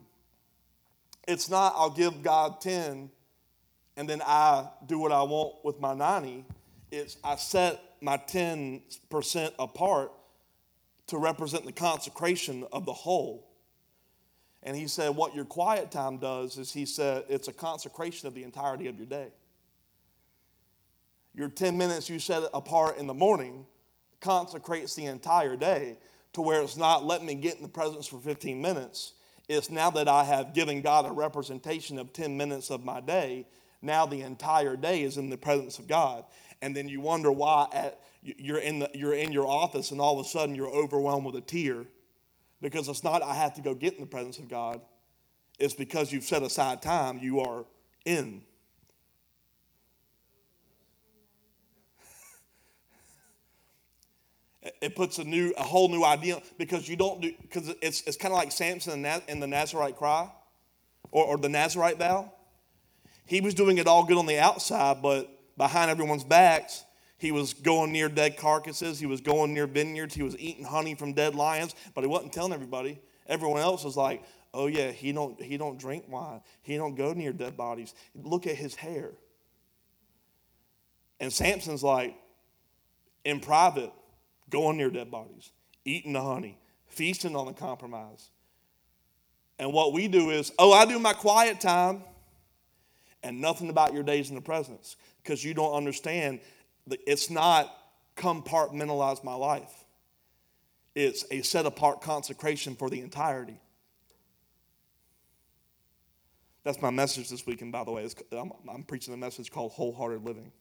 [1.27, 3.11] It's not, I'll give God 10
[3.99, 6.45] and then I do what I want with my 90.
[6.93, 10.13] It's, I set my 10% apart
[11.09, 13.49] to represent the consecration of the whole.
[14.63, 18.35] And he said, What your quiet time does is he said, it's a consecration of
[18.35, 19.29] the entirety of your day.
[21.35, 23.67] Your 10 minutes you set apart in the morning
[24.21, 25.99] consecrates the entire day
[26.33, 29.15] to where it's not let me get in the presence for 15 minutes.
[29.49, 33.47] It's now that I have given God a representation of 10 minutes of my day,
[33.81, 36.25] now the entire day is in the presence of God.
[36.61, 40.19] And then you wonder why at, you're, in the, you're in your office and all
[40.19, 41.87] of a sudden you're overwhelmed with a tear
[42.61, 44.81] because it's not I have to go get in the presence of God.
[45.59, 47.65] It's because you've set aside time, you are
[48.05, 48.43] in.
[54.81, 58.17] It puts a new, a whole new idea because you don't do, because it's, it's
[58.17, 60.31] kind of like Samson in the Nazarite cry
[61.11, 62.33] or, or the Nazarite vow.
[63.25, 66.85] He was doing it all good on the outside, but behind everyone's backs,
[67.19, 68.99] he was going near dead carcasses.
[68.99, 70.15] He was going near vineyards.
[70.15, 73.01] He was eating honey from dead lions, but he wasn't telling everybody.
[73.27, 74.23] Everyone else was like,
[74.55, 76.41] "Oh yeah, he don't he don't drink wine.
[76.63, 77.93] He don't go near dead bodies.
[78.15, 79.11] Look at his hair."
[81.21, 82.17] And Samson's like,
[83.25, 83.93] in private,
[84.51, 85.51] going near dead bodies,
[85.85, 88.31] eating the honey, feasting on the compromise.
[89.59, 92.03] And what we do is, oh, I do my quiet time
[93.23, 96.41] and nothing about your days in the presence because you don't understand
[96.87, 97.75] that it's not
[98.17, 99.85] compartmentalize my life.
[100.95, 103.61] It's a set apart consecration for the entirety.
[106.65, 108.09] That's my message this weekend, by the way.
[108.33, 110.53] I'm, I'm preaching a message called Wholehearted Living.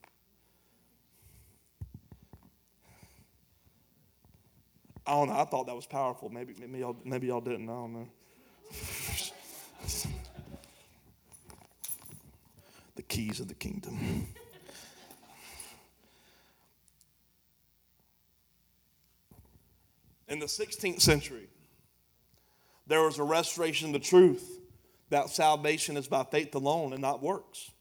[5.07, 5.39] I don't know.
[5.39, 6.27] I thought that was powerful.
[6.29, 7.69] Maybe, maybe, y'all, maybe y'all didn't.
[7.69, 8.07] I don't know.
[12.97, 14.27] the keys of the kingdom.
[20.27, 21.47] In the 16th century,
[22.85, 24.59] there was a restoration of the truth
[25.09, 27.71] that salvation is by faith alone and not works.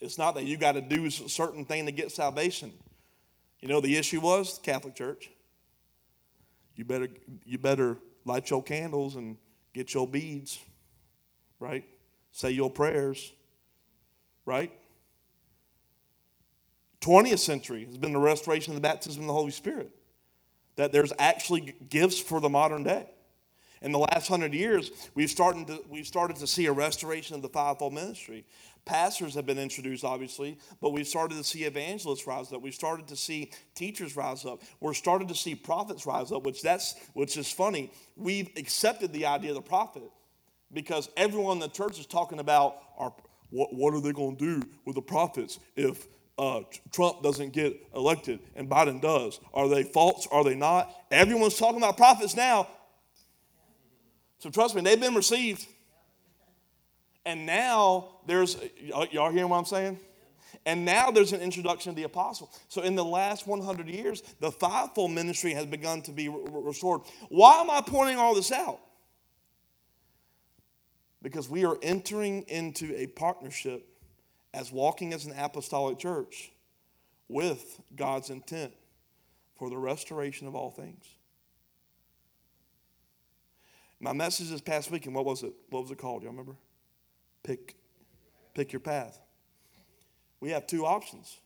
[0.00, 2.72] It's not that you got to do a certain thing to get salvation.
[3.60, 5.30] You know, the issue was the Catholic Church.
[6.76, 7.08] You better,
[7.44, 9.36] you better light your candles and
[9.72, 10.58] get your beads,
[11.58, 11.84] right?
[12.30, 13.32] Say your prayers,
[14.46, 14.72] right?
[17.00, 19.90] 20th century has been the restoration of the baptism of the Holy Spirit
[20.76, 23.06] that there's actually gifts for the modern day.
[23.82, 27.42] In the last hundred years, we've started, to, we've started to see a restoration of
[27.42, 28.46] the fivefold ministry.
[28.84, 32.62] Pastors have been introduced, obviously, but we've started to see evangelists rise up.
[32.62, 34.60] We've started to see teachers rise up.
[34.80, 37.92] We're starting to see prophets rise up, which that's which is funny.
[38.16, 40.10] We've accepted the idea of the prophet
[40.72, 43.12] because everyone in the church is talking about our,
[43.50, 46.08] what, what are they going to do with the prophets if
[46.38, 49.38] uh, Trump doesn't get elected and Biden does.
[49.54, 50.26] Are they false?
[50.32, 50.92] Are they not?
[51.10, 52.68] Everyone's talking about prophets now.
[54.38, 55.66] So trust me, they've been received.
[57.24, 60.00] And now there's, y'all hearing what I'm saying?
[60.66, 62.50] And now there's an introduction of the apostle.
[62.68, 67.02] So in the last 100 years, the fivefold ministry has begun to be restored.
[67.28, 68.80] Why am I pointing all this out?
[71.20, 73.88] Because we are entering into a partnership
[74.54, 76.52] as walking as an apostolic church
[77.28, 78.72] with God's intent
[79.56, 81.04] for the restoration of all things.
[84.00, 85.52] My message this past weekend, what was it?
[85.70, 86.22] What was it called?
[86.22, 86.56] Y'all remember?
[87.42, 87.76] Pick,
[88.54, 89.20] pick your path.
[90.40, 91.38] We have two options.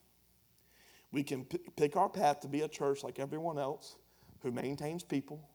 [1.13, 3.97] We can p- pick our path to be a church like everyone else
[4.43, 5.49] who maintains people,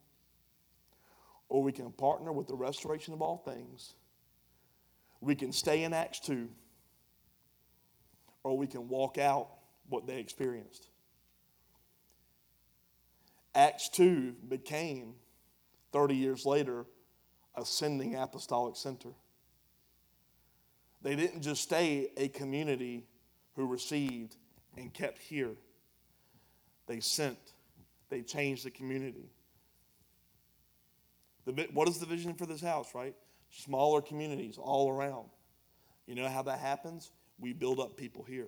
[1.50, 3.96] or we can partner with the restoration of all things.
[5.20, 6.50] We can stay in Acts 2
[8.44, 9.50] or we can walk out
[9.90, 10.88] what they experienced.
[13.54, 15.16] Acts 2 became,
[15.92, 16.86] 30 years later,
[17.56, 19.10] ascending apostolic center.
[21.04, 23.06] They didn't just stay a community
[23.56, 24.36] who received
[24.78, 25.56] and kept here.
[26.88, 27.38] They sent,
[28.10, 29.30] they changed the community.
[31.46, 33.16] The, what is the vision for this house, right?
[33.50, 35.30] Smaller communities all around.
[36.06, 37.12] You know how that happens?
[37.42, 38.48] we build up people here.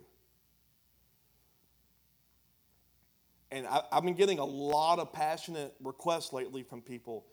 [3.52, 7.26] And I, have been getting a lot of passionate requests lately from people.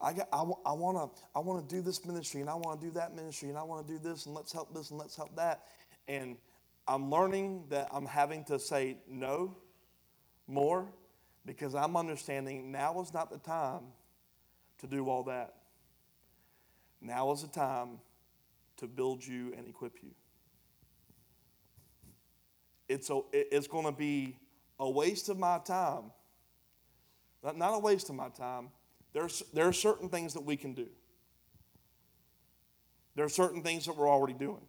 [0.00, 2.86] I, got, I, I want to I wanna do this ministry and I want to
[2.86, 5.16] do that ministry and I want to do this and let's help this and let's
[5.16, 5.64] help that.
[6.06, 6.36] And
[6.86, 9.56] I'm learning that I'm having to say no
[10.46, 10.86] more
[11.44, 13.82] because I'm understanding now is not the time
[14.78, 15.54] to do all that.
[17.00, 17.98] Now is the time
[18.78, 20.10] to build you and equip you
[22.88, 24.36] it's, a, it's going to be
[24.80, 26.10] a waste of my time.
[27.42, 28.70] Not, not a waste of my time.
[29.12, 30.86] There's, there are certain things that we can do.
[33.14, 34.62] There are certain things that we're already doing.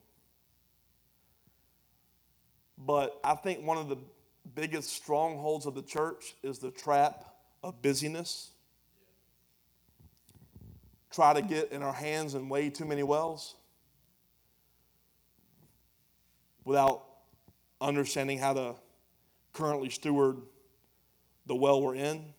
[2.78, 3.98] But I think one of the
[4.56, 7.26] biggest strongholds of the church is the trap
[7.62, 8.52] of busyness.
[11.12, 13.56] try to get in our hands in way too many wells
[16.64, 17.04] without
[17.82, 18.76] understanding how to
[19.54, 20.38] currently steward
[21.46, 22.34] the well we're in.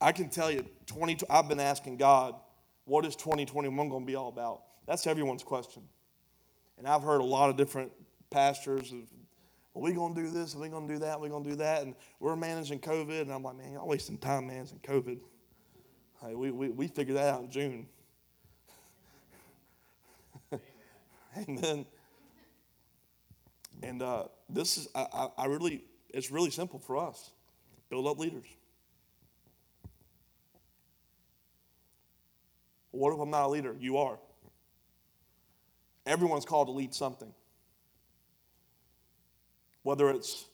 [0.00, 2.34] I can tell you, 20, I've been asking God,
[2.84, 4.62] what is 2021 going to be all about?
[4.86, 5.82] That's everyone's question.
[6.78, 7.92] And I've heard a lot of different
[8.30, 9.00] pastors of,
[9.74, 10.54] are we going to do this?
[10.54, 11.16] Are we going to do that?
[11.16, 11.82] Are we going to do that?
[11.82, 13.22] And we're managing COVID.
[13.22, 15.18] And I'm like, man, y'all wasting time managing COVID.
[16.22, 17.86] Hey, we, we, we figured that out in June.
[21.36, 21.86] Amen.
[23.82, 27.30] And uh, this is, I, I really, it's really simple for us.
[27.90, 28.46] Build up leaders.
[32.98, 33.76] What if I'm not a leader?
[33.78, 34.18] You are.
[36.04, 37.32] Everyone's called to lead something.
[39.84, 40.46] Whether it's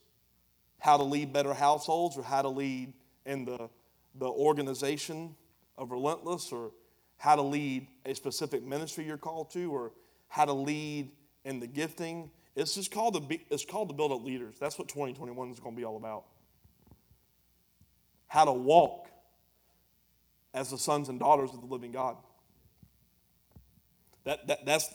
[0.79, 2.93] how to lead better households or how to lead
[3.25, 3.71] in the,
[4.17, 5.35] the organization
[5.79, 6.73] of Relentless or
[7.17, 9.93] how to lead a specific ministry you're called to or
[10.29, 11.13] how to lead
[11.47, 12.31] in the gifting.
[12.55, 14.57] It's just called to, be, it's called to build up leaders.
[14.61, 16.25] That's what 2021 is going to be all about.
[18.27, 19.09] How to walk
[20.53, 22.17] as the sons and daughters of the living God.
[24.25, 24.93] That, that, that's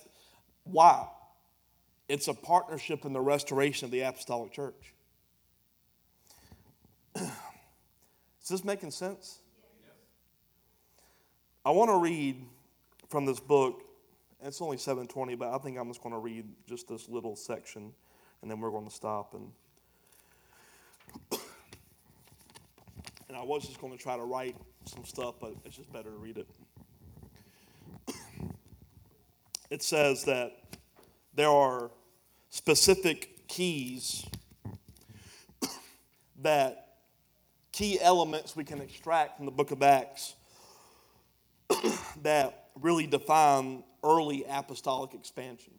[0.63, 1.07] why.
[2.07, 4.93] It's a partnership in the restoration of the apostolic church.
[7.15, 9.39] Is this making sense?
[11.63, 12.43] I want to read
[13.09, 13.83] from this book.
[14.41, 17.91] It's only 720, but I think I'm just going to read just this little section,
[18.41, 19.35] and then we're going to stop.
[19.35, 19.51] And,
[23.27, 24.55] and I was just going to try to write
[24.85, 26.47] some stuff, but it's just better to read it.
[29.69, 30.53] It says that
[31.35, 31.91] there are
[32.49, 34.25] specific keys
[36.41, 36.95] that
[37.71, 40.35] key elements we can extract from the book of Acts
[42.23, 45.73] that really define early apostolic expansion.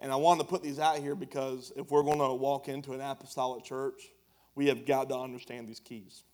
[0.00, 2.92] And I wanted to put these out here because if we're going to walk into
[2.92, 4.02] an apostolic church,
[4.56, 6.24] we have got to understand these keys.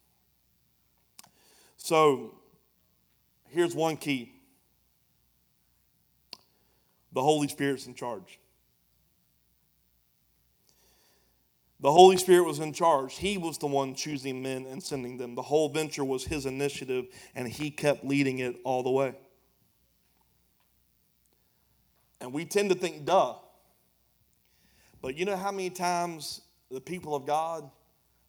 [1.76, 2.34] So
[3.50, 4.37] here's one key
[7.12, 8.38] the Holy Spirit's in charge.
[11.80, 13.16] The Holy Spirit was in charge.
[13.16, 15.36] He was the one choosing men and sending them.
[15.36, 17.06] The whole venture was his initiative,
[17.36, 19.14] and he kept leading it all the way.
[22.20, 23.34] And we tend to think, duh.
[25.00, 27.70] But you know how many times the people of God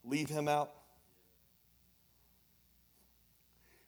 [0.04, 0.72] leave him out?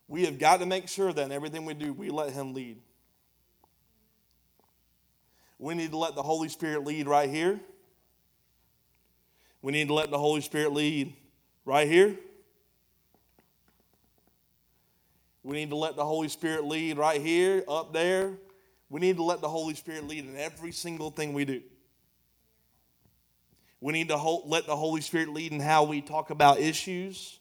[0.07, 2.79] We have got to make sure that in everything we do, we let him lead.
[5.61, 7.59] We need to let the Holy Spirit lead right here.
[9.61, 11.13] We need to let the Holy Spirit lead
[11.65, 12.17] right here.
[15.43, 18.33] We need to let the Holy Spirit lead right here, up there.
[18.89, 21.61] We need to let the Holy Spirit lead in every single thing we do.
[23.81, 27.39] We need to let the Holy Spirit lead in how we talk about issues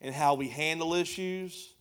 [0.00, 1.74] and how we handle issues.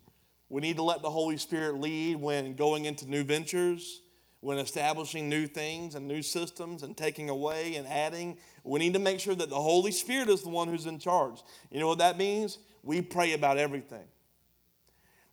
[0.49, 4.01] We need to let the Holy Spirit lead when going into new ventures
[4.41, 8.99] when establishing new things and new systems and taking away and adding, we need to
[8.99, 11.41] make sure that the Holy Spirit is the one who's in charge.
[11.69, 12.57] You know what that means?
[12.83, 14.05] We pray about everything.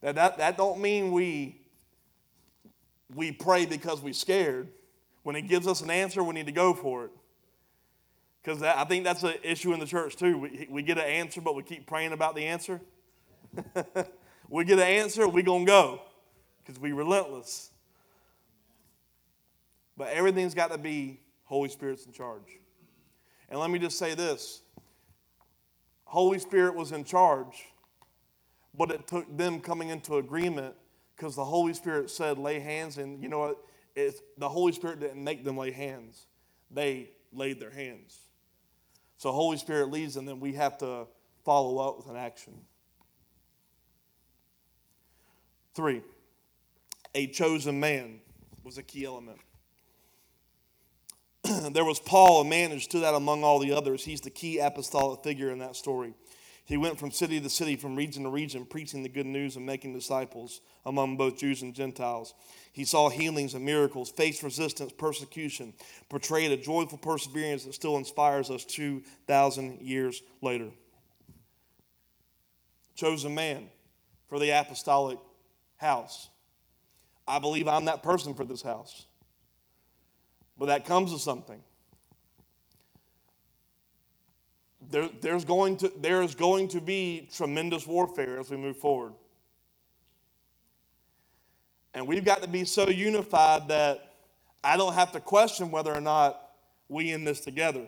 [0.00, 1.60] That, that, that don't mean we,
[3.14, 4.68] we pray because we're scared.
[5.22, 7.10] When He gives us an answer, we need to go for it.
[8.42, 10.38] Because I think that's an issue in the church too.
[10.38, 12.80] We, we get an answer, but we keep praying about the answer.
[14.48, 16.00] we get an answer, we're going to go
[16.64, 17.70] because we're relentless.
[19.96, 22.58] But everything's got to be Holy Spirit's in charge.
[23.48, 24.62] And let me just say this
[26.04, 27.64] Holy Spirit was in charge,
[28.76, 30.74] but it took them coming into agreement
[31.16, 32.98] because the Holy Spirit said, lay hands.
[32.98, 33.58] And you know what?
[33.94, 36.26] It's, the Holy Spirit didn't make them lay hands,
[36.70, 38.18] they laid their hands.
[39.18, 41.06] So Holy Spirit leads, and then we have to
[41.44, 42.52] follow up with an action.
[45.74, 46.02] Three,
[47.14, 48.20] a chosen man
[48.62, 49.38] was a key element.
[51.72, 54.04] there was Paul, a man who stood out among all the others.
[54.04, 56.14] He's the key apostolic figure in that story.
[56.64, 59.64] He went from city to city, from region to region, preaching the good news and
[59.64, 62.34] making disciples among both Jews and Gentiles.
[62.72, 65.74] He saw healings and miracles, faced resistance, persecution,
[66.08, 70.70] portrayed a joyful perseverance that still inspires us 2,000 years later.
[72.96, 73.68] Chosen man
[74.28, 75.18] for the apostolic
[75.76, 76.28] house.
[77.28, 79.06] I believe I'm that person for this house.
[80.58, 81.60] But that comes with something.
[84.90, 89.12] there, there's going to there is going to be tremendous warfare as we move forward.
[91.94, 94.12] And we've got to be so unified that
[94.62, 96.40] I don't have to question whether or not
[96.88, 97.86] we in this together.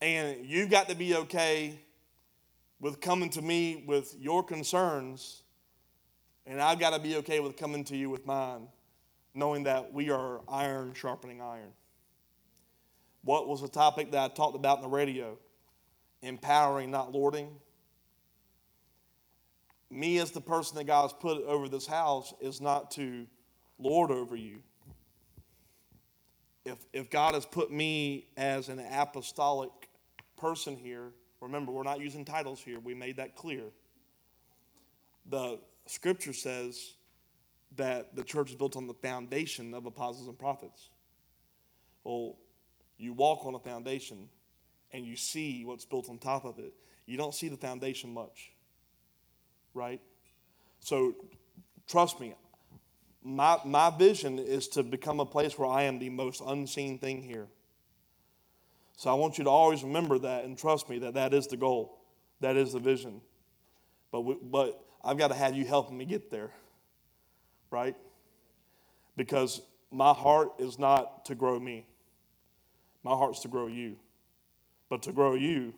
[0.00, 1.78] And you've got to be okay
[2.80, 5.42] with coming to me with your concerns,
[6.44, 8.66] and I've got to be okay with coming to you with mine,
[9.34, 11.72] knowing that we are iron sharpening iron.
[13.22, 15.38] What was the topic that I talked about in the radio?
[16.22, 17.50] Empowering, not lording.
[19.90, 23.26] Me, as the person that God has put over this house, is not to
[23.78, 24.58] lord over you.
[26.64, 29.70] If, if God has put me as an apostolic
[30.36, 33.64] person here, remember, we're not using titles here, we made that clear.
[35.28, 36.94] The scripture says
[37.76, 40.90] that the church is built on the foundation of apostles and prophets.
[42.04, 42.36] Well,
[42.98, 44.28] you walk on a foundation
[44.92, 46.74] and you see what's built on top of it.
[47.06, 48.52] You don't see the foundation much,
[49.74, 50.00] right?
[50.80, 51.14] So,
[51.88, 52.34] trust me,
[53.22, 57.22] my, my vision is to become a place where I am the most unseen thing
[57.22, 57.46] here.
[58.96, 61.56] So, I want you to always remember that and trust me that that is the
[61.56, 61.98] goal,
[62.40, 63.20] that is the vision.
[64.10, 66.50] But, we, but I've got to have you helping me get there,
[67.72, 67.96] right?
[69.16, 69.60] Because
[69.90, 71.86] my heart is not to grow me.
[73.02, 73.96] My heart's to grow you.
[74.88, 75.74] But to grow you,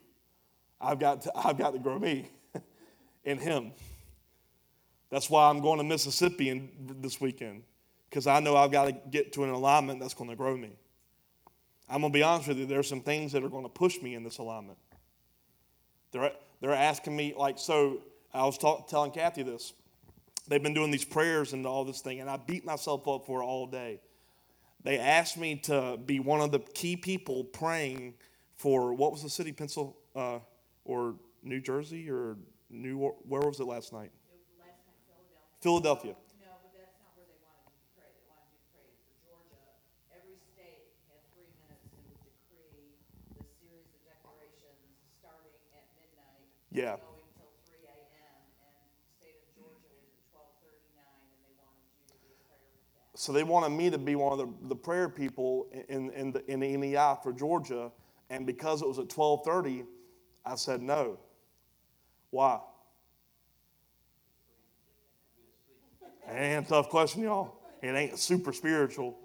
[0.80, 2.30] I've got to, I've got to grow me
[3.24, 3.72] in Him.
[5.11, 6.70] That's why I'm going to Mississippi in,
[7.01, 7.62] this weekend,
[8.11, 10.76] because I know I've got to get to an alignment that's going to grow me.
[11.88, 14.01] I'm going to be honest with you, there's some things that are going to push
[14.01, 14.78] me in this alignment.
[16.11, 18.01] They're, they're asking me, like, so
[18.32, 19.74] I was talk, telling Kathy this.
[20.49, 23.40] They've been doing these prayers and all this thing, and I beat myself up for
[23.42, 24.01] it all day.
[24.82, 28.14] They asked me to be one of the key people praying
[28.57, 30.40] for what was the city, Pencil uh,
[30.84, 32.36] or New Jersey or
[32.68, 34.12] New where was it last night?
[34.61, 34.76] Last night,
[35.61, 36.12] Philadelphia.
[36.12, 36.14] Philadelphia.
[36.45, 38.12] No, but that's not where they wanted you to pray.
[38.12, 39.64] They wanted you to pray for Georgia.
[40.12, 42.92] Every state had three minutes and would decree
[43.40, 44.84] the series of declarations
[45.16, 46.45] starting at midnight.
[46.68, 47.01] Yeah.
[47.01, 48.84] Going till three AM, and
[49.16, 52.68] state of Georgia was at twelve thirty-nine, and they wanted you to be a prayer
[52.74, 53.14] for that.
[53.25, 56.45] So they wanted me to be one of the, the prayer people in, in, the,
[56.45, 57.91] in the NEI for Georgia,
[58.29, 59.87] and because it was at 12:30,
[60.45, 61.18] I said no.
[62.29, 62.61] Why?
[66.29, 67.57] It ain't a tough question, y'all.
[67.81, 69.16] It ain't super spiritual.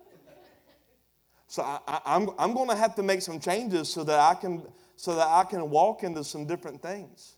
[1.48, 4.34] So I, I, I'm, I'm going to have to make some changes so that I
[4.34, 4.64] can
[4.96, 7.36] so that I can walk into some different things.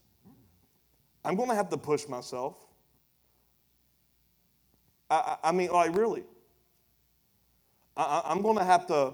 [1.25, 2.55] I'm going to have to push myself.
[5.09, 6.23] I, I I mean, like really.
[7.95, 9.13] I, I'm going to have to.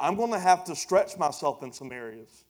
[0.00, 2.44] I'm going to have to stretch myself in some areas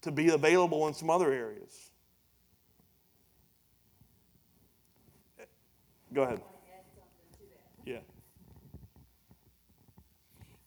[0.00, 1.90] to be available in some other areas.
[6.14, 6.40] Go ahead.
[7.84, 7.98] Yeah.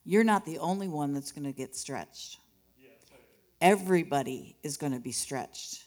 [0.06, 2.38] You're not the only one that's going to get stretched.
[3.62, 5.86] Everybody is going to be stretched.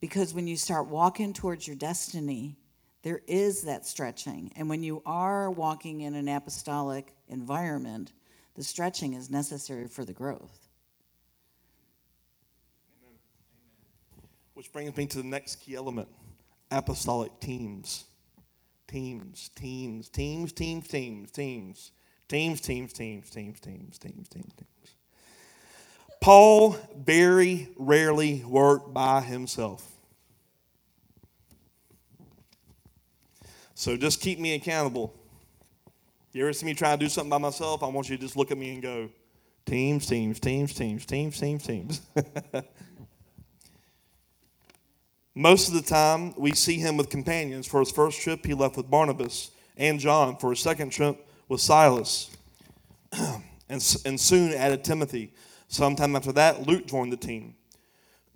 [0.00, 2.57] Because when you start walking towards your destiny,
[3.02, 4.52] there is that stretching.
[4.56, 8.12] And when you are walking in an apostolic environment,
[8.54, 10.68] the stretching is necessary for the growth.
[14.54, 16.08] Which brings me to the next key element
[16.70, 18.04] apostolic teams.
[18.88, 21.92] Teams, teams, teams, teams, teams, teams,
[22.28, 24.94] teams, teams, teams, teams, teams, teams, teams, teams.
[26.20, 29.97] Paul very rarely worked by himself.
[33.78, 35.14] So just keep me accountable.
[36.32, 37.84] You ever see me try to do something by myself?
[37.84, 39.08] I want you to just look at me and go,
[39.66, 42.00] teams, teams, teams, teams, teams, teams, teams.
[45.36, 47.68] Most of the time, we see him with companions.
[47.68, 50.36] For his first trip, he left with Barnabas and John.
[50.38, 52.36] For his second trip, with Silas.
[53.12, 53.40] and,
[54.04, 55.32] and soon added Timothy.
[55.68, 57.54] Sometime after that, Luke joined the team.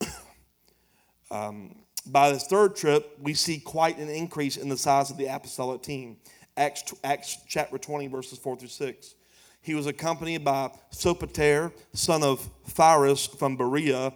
[1.33, 5.27] um, by this third trip, we see quite an increase in the size of the
[5.27, 6.17] apostolic team.
[6.57, 9.15] Acts, Acts chapter 20, verses 4 through 6.
[9.63, 14.13] He was accompanied by Sopater, son of Pyrrhus from Berea,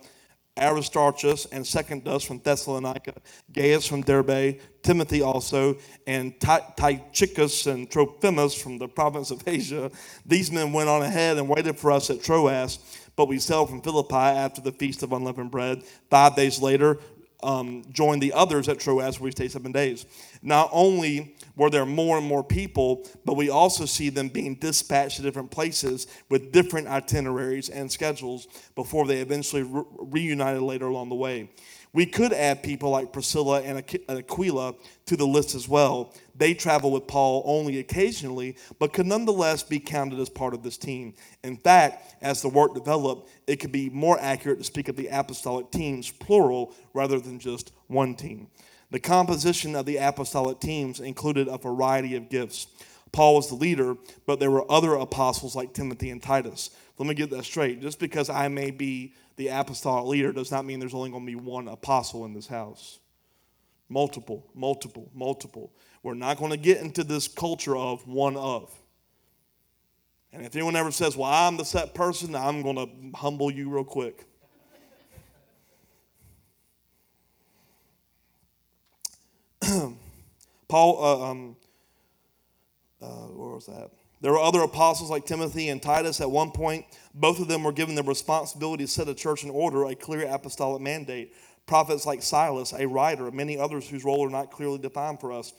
[0.59, 3.12] Aristarchus and Secundus from Thessalonica,
[3.53, 5.76] Gaius from Derbe, Timothy also,
[6.07, 9.91] and Tychicus and Trophimus from the province of Asia.
[10.24, 12.78] These men went on ahead and waited for us at Troas,
[13.16, 15.82] but we sailed from Philippi after the feast of unleavened bread.
[16.09, 16.99] Five days later,
[17.43, 20.07] um, join the others at Troas where we stayed seven days.
[20.43, 25.16] Not only were there more and more people, but we also see them being dispatched
[25.16, 31.09] to different places with different itineraries and schedules before they eventually re- reunited later along
[31.09, 31.51] the way.
[31.93, 34.74] We could add people like Priscilla and Aquila
[35.07, 36.12] to the list as well.
[36.34, 40.76] They travel with Paul only occasionally, but could nonetheless be counted as part of this
[40.76, 41.14] team.
[41.43, 45.09] In fact, as the work developed, it could be more accurate to speak of the
[45.09, 48.49] apostolic teams, plural, rather than just one team.
[48.91, 52.66] The composition of the apostolic teams included a variety of gifts.
[53.11, 56.70] Paul was the leader, but there were other apostles like Timothy and Titus.
[56.99, 57.80] Let me get that straight.
[57.80, 61.30] Just because I may be the apostolic leader does not mean there's only going to
[61.30, 62.99] be one apostle in this house.
[63.89, 65.72] Multiple, multiple, multiple.
[66.03, 68.72] We're not going to get into this culture of one of.
[70.32, 73.70] And if anyone ever says, Well, I'm the set person, I'm going to humble you
[73.70, 74.24] real quick.
[80.68, 81.57] Paul, uh, um,
[83.01, 83.91] uh, where was that?
[84.21, 86.87] There were other apostles like Timothy and Titus at one point.
[87.14, 90.27] Both of them were given the responsibility to set a church in order, a clear
[90.27, 91.35] apostolic mandate.
[91.67, 95.53] Prophets like Silas, a writer, many others whose role are not clearly defined for us.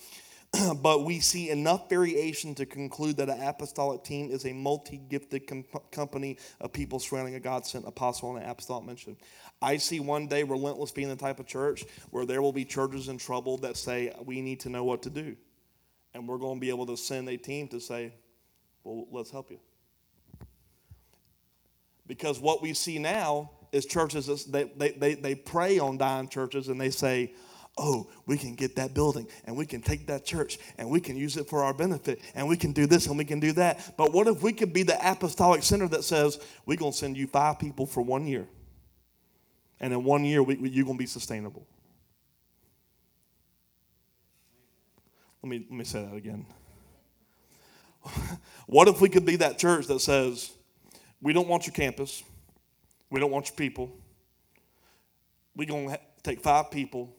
[0.81, 5.45] but we see enough variation to conclude that an apostolic team is a multi gifted
[5.45, 9.17] com- company of people surrounding a God sent apostle and an apostolic mission.
[9.61, 13.09] I see one day Relentless being the type of church where there will be churches
[13.09, 15.35] in trouble that say, we need to know what to do.
[16.13, 18.13] And we're going to be able to send a team to say,
[18.87, 19.59] well, let's help you.
[22.05, 26.69] Because what we see now is churches, they, they, they, they prey on dying churches
[26.69, 27.33] and they say,
[27.77, 31.17] oh, we can get that building and we can take that church and we can
[31.17, 33.95] use it for our benefit and we can do this and we can do that.
[33.97, 37.17] But what if we could be the apostolic center that says, we're going to send
[37.17, 38.47] you five people for one year?
[39.79, 41.67] And in one year, we, you're going to be sustainable.
[45.43, 46.45] Let me, let me say that again.
[48.67, 50.51] what if we could be that church that says,
[51.21, 52.23] we don't want your campus,
[53.09, 53.91] we don't want your people.
[55.55, 57.15] We're going to take five people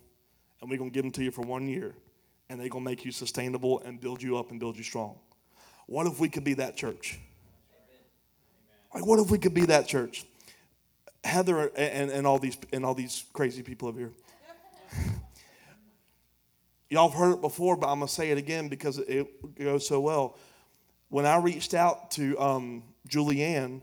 [0.61, 1.95] and we're going to give them to you for one year,
[2.49, 5.19] and they're going to make you sustainable and build you up and build you strong.
[5.87, 7.19] What if we could be that church?
[8.95, 10.25] Like, what if we could be that church?
[11.25, 14.13] Heather and, and all these and all these crazy people over here.
[16.91, 19.27] Y'all have heard it before, but I'm gonna say it again because it
[19.59, 20.39] goes so well
[21.09, 23.81] when I reached out to um, Julianne,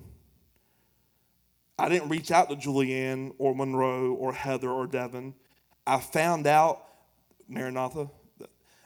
[1.78, 5.34] I didn't reach out to Julianne or Monroe or Heather or Devin.
[5.86, 6.84] I found out
[7.48, 8.10] Maranatha.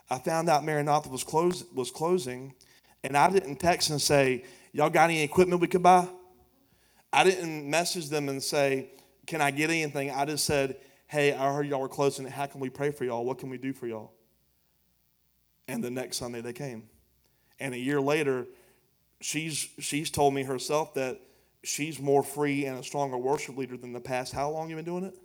[0.09, 2.55] I found out Maranatha was close, was closing,
[3.03, 6.07] and I didn't text and say, "Y'all got any equipment we could buy?"
[7.13, 8.89] I didn't message them and say,
[9.27, 10.77] "Can I get anything?" I just said,
[11.07, 12.25] "Hey, I heard y'all were closing.
[12.25, 13.23] How can we pray for y'all?
[13.23, 14.13] What can we do for y'all?"
[15.67, 16.89] And the next Sunday they came.
[17.59, 18.45] And a year later,
[19.21, 21.19] she's, she's told me herself that
[21.63, 24.33] she's more free and a stronger worship leader than the past.
[24.33, 25.17] How long you been doing it?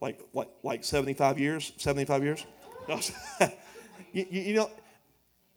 [0.00, 1.72] Like, like, like 75 years?
[1.76, 2.46] 75 years?
[4.12, 4.70] you, you know,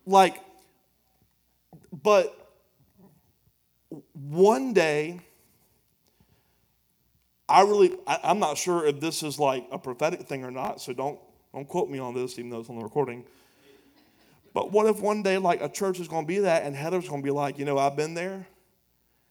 [0.05, 0.41] like,
[1.91, 2.33] but
[4.13, 5.19] one day,
[7.49, 10.81] I really, I, am not sure if this is like a prophetic thing or not,
[10.81, 11.19] so don't,
[11.53, 13.25] don't quote me on this, even though it's on the recording.
[14.57, 17.07] But what if one day, like, a church is going to be that, and Heather's
[17.07, 18.47] going to be like, you know, I've been there.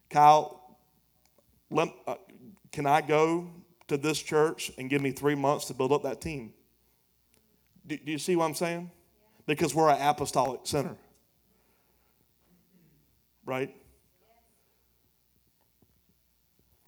[0.09, 0.79] Kyle,
[1.69, 2.15] let, uh,
[2.71, 3.51] can I go
[3.89, 6.53] to this church and give me three months to build up that team?
[7.89, 8.89] Do, do you see what I'm saying?
[9.47, 10.95] Because we're an apostolic center.
[13.45, 13.75] Right?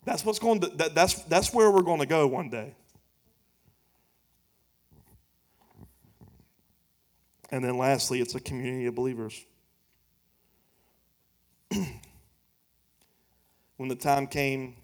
[0.05, 2.73] That's what's going to, that, that's, that's where we're going to go one day.
[7.51, 9.45] And then lastly, it's a community of believers.
[13.77, 14.75] when the time came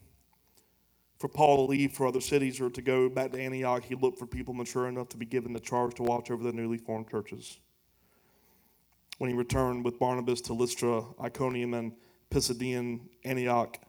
[1.19, 4.19] for Paul to leave for other cities or to go back to Antioch, he looked
[4.19, 7.09] for people mature enough to be given the charge to watch over the newly formed
[7.09, 7.59] churches.
[9.17, 11.93] When he returned with Barnabas to Lystra, Iconium, and
[12.29, 13.79] Pisidian Antioch,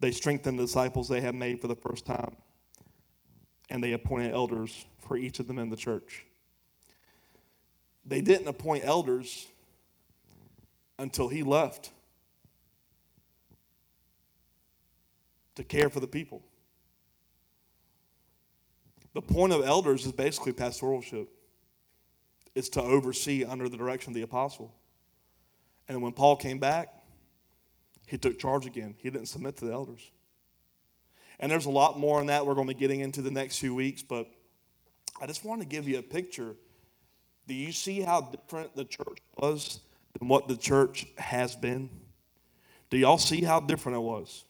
[0.00, 2.36] they strengthened the disciples they had made for the first time,
[3.68, 6.24] and they appointed elders for each of them in the church.
[8.04, 9.46] They didn't appoint elders
[10.98, 11.90] until he left
[15.54, 16.42] to care for the people.
[19.14, 21.28] The point of elders is basically pastoralship.
[22.54, 24.74] It's to oversee under the direction of the apostle.
[25.88, 26.88] And when Paul came back,
[28.06, 28.94] he took charge again.
[28.98, 30.10] He didn't submit to the elders.
[31.40, 33.58] And there's a lot more on that we're going to be getting into the next
[33.58, 34.28] few weeks, but
[35.20, 36.54] I just want to give you a picture.
[37.46, 39.80] Do you see how different the church was
[40.18, 41.90] than what the church has been?
[42.90, 44.44] Do y'all see how different it was?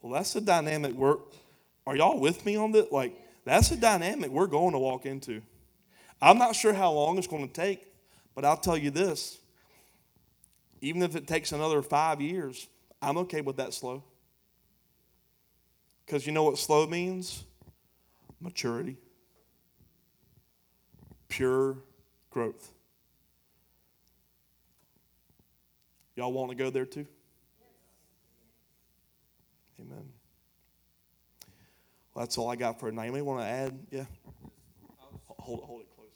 [0.00, 1.16] Well, that's the dynamic we're.
[1.86, 2.92] Are y'all with me on that?
[2.92, 5.42] Like, that's the dynamic we're going to walk into.
[6.20, 7.86] I'm not sure how long it's going to take,
[8.34, 9.38] but I'll tell you this.
[10.80, 12.68] Even if it takes another five years,
[13.02, 14.02] I'm okay with that slow.
[16.04, 17.44] Because you know what slow means?
[18.40, 18.96] Maturity,
[21.28, 21.78] pure
[22.30, 22.72] growth.
[26.16, 27.06] Y'all want to go there too?
[29.78, 30.08] Amen.
[32.14, 32.90] Well, that's all I got for.
[32.90, 34.04] You want to add, yeah?
[35.26, 36.06] Hold, hold it close.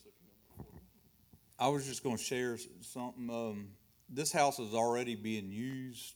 [1.58, 3.28] I was just going to share something.
[3.28, 3.68] Um,
[4.08, 6.14] this house is already being used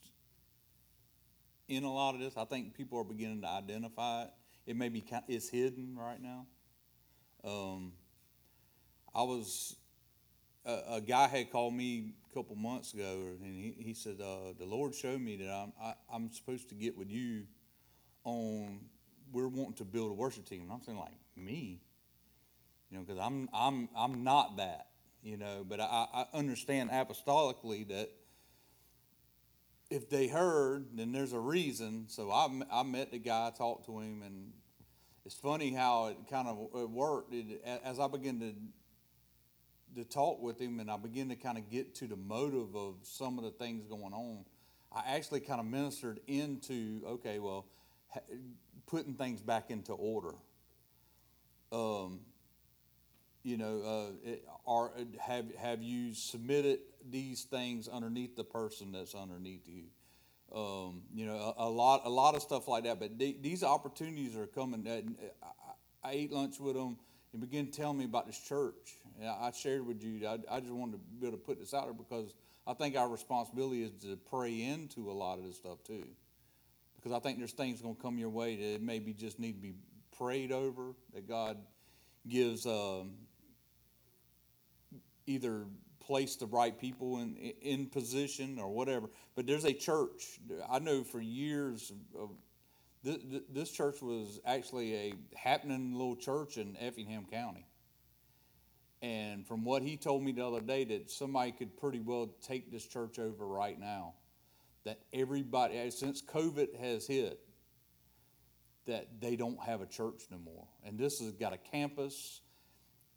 [1.69, 2.37] in a lot of this.
[2.39, 4.31] I think people are beginning to identify it.
[4.67, 6.47] It may be it's hidden right now.
[7.45, 7.93] Um,
[9.15, 9.77] I was
[10.65, 14.53] a, a guy had called me a couple months ago, and he, he said uh,
[14.59, 17.45] the Lord showed me that I'm I, I'm supposed to get with you
[18.25, 18.81] on
[19.33, 20.63] we're wanting to build a worship team.
[20.63, 21.81] And I'm saying like me,
[22.91, 24.87] you know, because I'm I'm I'm not that,
[25.23, 25.65] you know.
[25.69, 28.11] But I, I understand apostolically that
[29.91, 32.07] if they heard, then there's a reason.
[32.09, 34.53] So I, I met the guy, talked to him, and
[35.25, 37.33] it's funny how it kind of it worked.
[37.33, 38.55] It, as I began to
[39.97, 42.95] to talk with him, and I began to kind of get to the motive of
[43.03, 44.45] some of the things going on.
[44.93, 47.67] I actually kind of ministered into okay, well,
[48.87, 50.35] putting things back into order.
[51.73, 52.21] Um,
[53.43, 56.79] you know, uh, it, are have have you submitted
[57.11, 59.85] these things underneath the person that's underneath you?
[60.55, 63.01] Um, you know, a, a lot a lot of stuff like that.
[63.01, 64.87] But the- these opportunities are coming.
[64.89, 65.03] I,
[65.45, 66.97] I I ate lunch with them
[67.33, 68.97] and began telling me about this church.
[69.23, 70.27] I shared with you.
[70.27, 72.35] I, I just wanted to be able to put this out there because
[72.67, 76.05] I think our responsibility is to pray into a lot of this stuff too
[77.05, 79.61] because I think there's things going to come your way that maybe just need to
[79.61, 79.75] be
[80.17, 80.95] prayed over.
[81.13, 81.59] That God
[82.27, 83.13] gives um,
[85.27, 85.67] either
[86.01, 89.11] place the right people in in position or whatever.
[89.37, 91.93] But there's a church I know for years.
[92.19, 92.31] Of,
[93.03, 93.19] this,
[93.51, 97.67] this church was actually a happening little church in Effingham County.
[99.05, 102.73] And from what he told me the other day, that somebody could pretty well take
[102.73, 104.15] this church over right now
[104.85, 107.39] that everybody, since COVID has hit,
[108.87, 110.67] that they don't have a church no more.
[110.87, 112.41] And this has got a campus.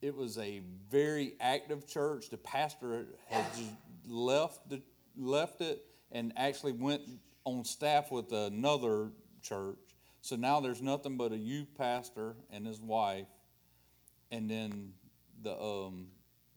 [0.02, 0.62] It was a
[0.92, 2.30] very active church.
[2.32, 3.72] The pastor had just
[4.06, 4.82] left the,
[5.16, 7.04] left it and actually went
[7.46, 9.12] on staff with another
[9.42, 9.80] church.
[10.22, 13.28] So now there's nothing but a youth pastor and his wife,
[14.32, 14.92] and then
[15.44, 16.08] the um,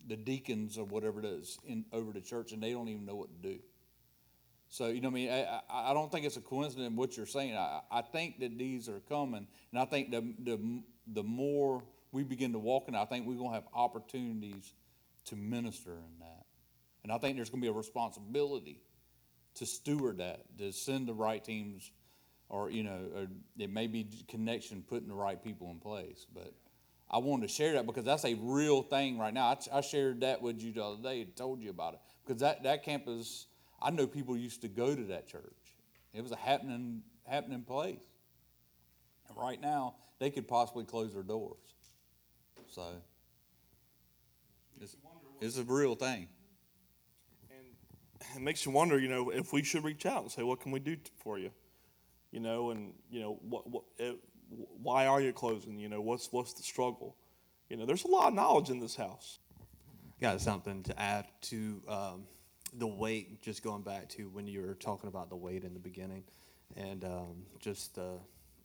[0.09, 3.17] the deacons or whatever it is in over the church, and they don't even know
[3.17, 3.59] what to do.
[4.69, 7.27] So you know, I mean, I, I I don't think it's a coincidence what you're
[7.27, 7.57] saying.
[7.57, 12.23] I, I think that these are coming, and I think the the the more we
[12.23, 14.73] begin to walk in, I think we're gonna have opportunities
[15.27, 16.47] to minister in that,
[17.03, 18.81] and I think there's gonna be a responsibility
[19.57, 21.91] to steward that, to send the right teams,
[22.49, 23.27] or you know, or
[23.59, 26.55] it may be connection putting the right people in place, but.
[27.11, 29.47] I wanted to share that because that's a real thing right now.
[29.47, 32.41] I, I shared that with you the other day and told you about it because
[32.41, 33.47] that, that campus,
[33.83, 35.57] I know people used to go to that church.
[36.15, 38.03] It was a happening happening place.
[39.29, 41.59] And right now, they could possibly close their doors.
[42.69, 42.83] So
[44.81, 44.97] it's,
[45.41, 46.29] it's a real thing.
[47.51, 50.61] And it makes you wonder, you know, if we should reach out and say, what
[50.61, 51.51] can we do for you?
[52.31, 54.13] You know, and, you know, what, what, eh,
[54.83, 55.79] why are you closing?
[55.79, 57.17] You know, what's, what's the struggle?
[57.69, 59.39] You know, there's a lot of knowledge in this house.
[60.21, 62.25] got something to add to um,
[62.79, 63.43] the weight.
[63.43, 66.25] Just going back to when you were talking about the weight in the beginning,
[66.77, 68.19] and um, just the,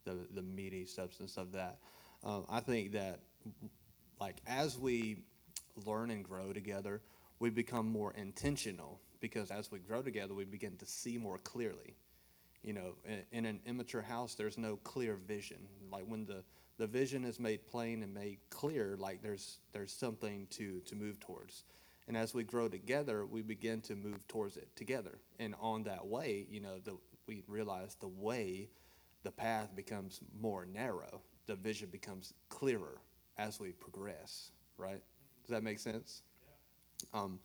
[0.04, 1.78] the the meaty substance of that.
[2.24, 3.20] Um, I think that,
[4.20, 5.18] like as we
[5.84, 7.00] learn and grow together,
[7.38, 11.94] we become more intentional because as we grow together, we begin to see more clearly
[12.66, 15.58] you know in, in an immature house there's no clear vision.
[15.90, 16.44] Like when the
[16.76, 21.18] the vision is made plain and made clear like there's there's something to to move
[21.20, 21.64] towards.
[22.08, 25.18] And as we grow together we begin to move towards it together.
[25.38, 28.68] And on that way you know the we realize the way
[29.22, 32.98] the path becomes more narrow the vision becomes clearer
[33.38, 35.00] as we progress right?
[35.42, 36.22] Does that make sense?
[37.12, 37.40] Um,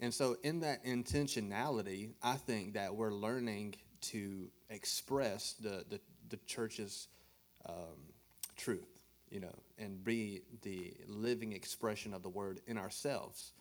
[0.00, 6.36] and so, in that intentionality, I think that we're learning to express the, the, the
[6.46, 7.08] church's
[7.68, 8.12] um,
[8.56, 13.52] truth, you know, and be the living expression of the word in ourselves.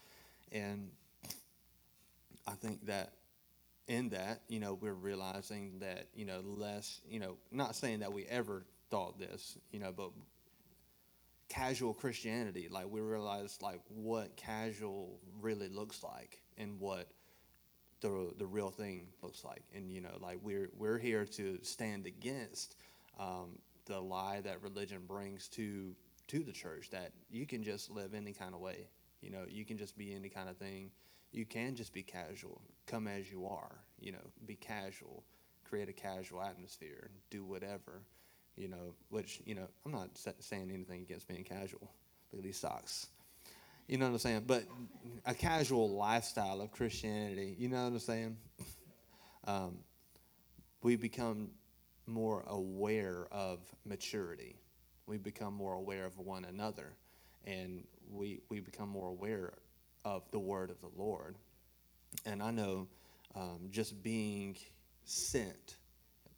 [0.51, 0.89] And
[2.47, 3.13] I think that
[3.87, 8.13] in that, you know, we're realizing that, you know, less, you know, not saying that
[8.13, 10.11] we ever thought this, you know, but
[11.49, 17.07] casual Christianity, like we realize like what casual really looks like and what
[18.05, 19.63] the the real thing looks like.
[19.75, 22.75] And you know, like we're we're here to stand against
[23.19, 25.95] um, the lie that religion brings to
[26.27, 28.87] to the church that you can just live any kind of way.
[29.21, 30.91] You know, you can just be any kind of thing.
[31.31, 32.61] You can just be casual.
[32.85, 33.79] Come as you are.
[33.99, 35.23] You know, be casual.
[35.67, 37.09] Create a casual atmosphere.
[37.31, 38.03] Do whatever.
[38.55, 41.89] You know, which you know, I'm not saying anything against being casual.
[42.31, 43.07] Look at these socks.
[43.87, 44.43] You know what I'm saying?
[44.47, 44.63] But
[45.25, 47.55] a casual lifestyle of Christianity.
[47.57, 48.37] You know what I'm saying?
[49.47, 49.77] Um,
[50.81, 51.51] we become
[52.07, 54.55] more aware of maturity.
[55.05, 56.93] We become more aware of one another,
[57.45, 59.53] and we we become more aware
[60.03, 61.35] of the word of the Lord.
[62.25, 62.87] And I know
[63.35, 64.57] um, just being
[65.03, 65.77] sent,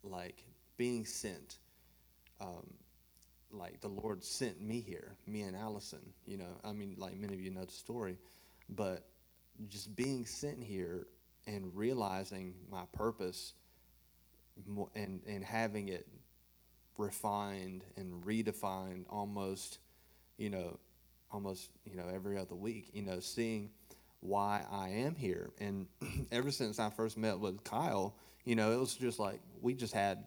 [0.02, 0.44] like
[0.76, 1.58] being sent,
[2.40, 2.66] um,
[3.50, 6.00] like the Lord sent me here, me and Allison.
[6.26, 8.18] You know, I mean, like many of you know the story,
[8.68, 9.04] but
[9.68, 11.06] just being sent here
[11.46, 13.54] and realizing my purpose
[14.94, 16.06] and and having it
[16.96, 19.78] refined and redefined almost
[20.36, 20.78] you know
[21.30, 23.70] almost you know every other week you know seeing
[24.20, 25.86] why I am here and
[26.32, 29.94] ever since I first met with Kyle you know it was just like we just
[29.94, 30.24] had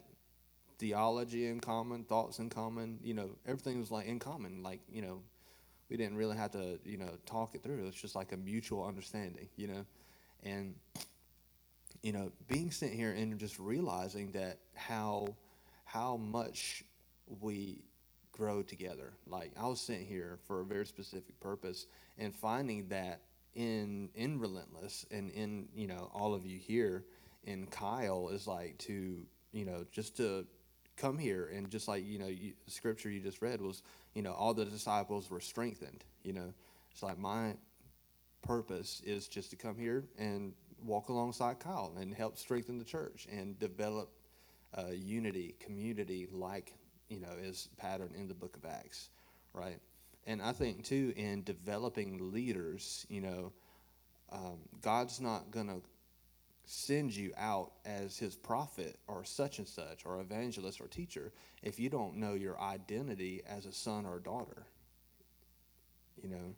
[0.81, 4.63] theology in common thoughts in common you know everything was like in common.
[4.63, 5.21] Like you know
[5.89, 7.85] we didn't really have to you know talk it through.
[7.87, 9.85] It's just like a mutual understanding you know?
[10.43, 10.73] And
[12.01, 15.35] you know, being sent here and just realizing that how
[15.85, 16.83] how much
[17.41, 17.83] we
[18.31, 19.13] grow together.
[19.27, 21.85] Like I was sent here for a very specific purpose,
[22.17, 23.21] and finding that
[23.53, 27.03] in in relentless and in you know all of you here
[27.43, 30.45] in Kyle is like to you know just to
[31.01, 33.81] come here and just like you know you, scripture you just read was
[34.13, 36.03] you know all the disciples were strengthened.
[36.23, 36.53] You know,
[36.91, 37.55] it's like my
[38.43, 43.27] purpose is just to come here and walk alongside Kyle and help strengthen the church
[43.31, 44.09] and develop
[44.77, 46.73] uh, unity, community, like
[47.09, 49.09] you know is patterned in the Book of Acts,
[49.53, 49.79] right?
[50.27, 53.53] And I think too in developing leaders, you know,
[54.31, 55.79] um, God's not gonna
[56.71, 61.77] send you out as His prophet or such and such or evangelist or teacher if
[61.77, 64.65] you don't know your identity as a son or daughter.
[66.23, 66.55] You know.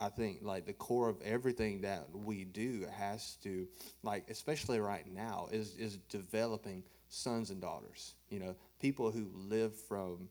[0.00, 3.66] I think like the core of everything that we do has to
[4.04, 8.14] like especially right now is is developing sons and daughters.
[8.28, 10.28] You know, people who live from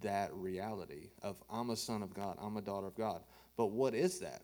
[0.00, 3.22] that reality of I'm a son of God, I'm a daughter of God.
[3.56, 4.42] But what is that?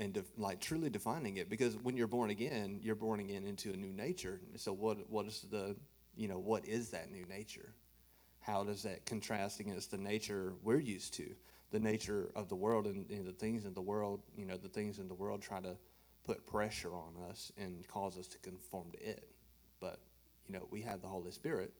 [0.00, 3.72] And def, like truly defining it because when you're born again, you're born again into
[3.72, 4.40] a new nature.
[4.56, 5.76] So what what is the
[6.16, 7.74] you know what is that new nature?
[8.40, 11.34] How does that contrast against the nature we're used to?
[11.74, 14.68] the nature of the world and, and, the things in the world, you know, the
[14.68, 15.76] things in the world try to
[16.24, 19.28] put pressure on us and cause us to conform to it.
[19.80, 19.98] But,
[20.46, 21.72] you know, we have the Holy Spirit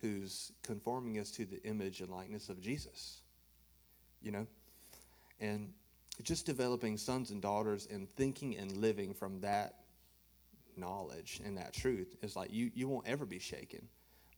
[0.00, 3.20] who's conforming us to the image and likeness of Jesus,
[4.20, 4.48] you know?
[5.40, 5.72] And
[6.22, 9.74] just developing sons and daughters and thinking and living from that
[10.76, 13.88] knowledge and that truth is like you, you won't ever be shaken.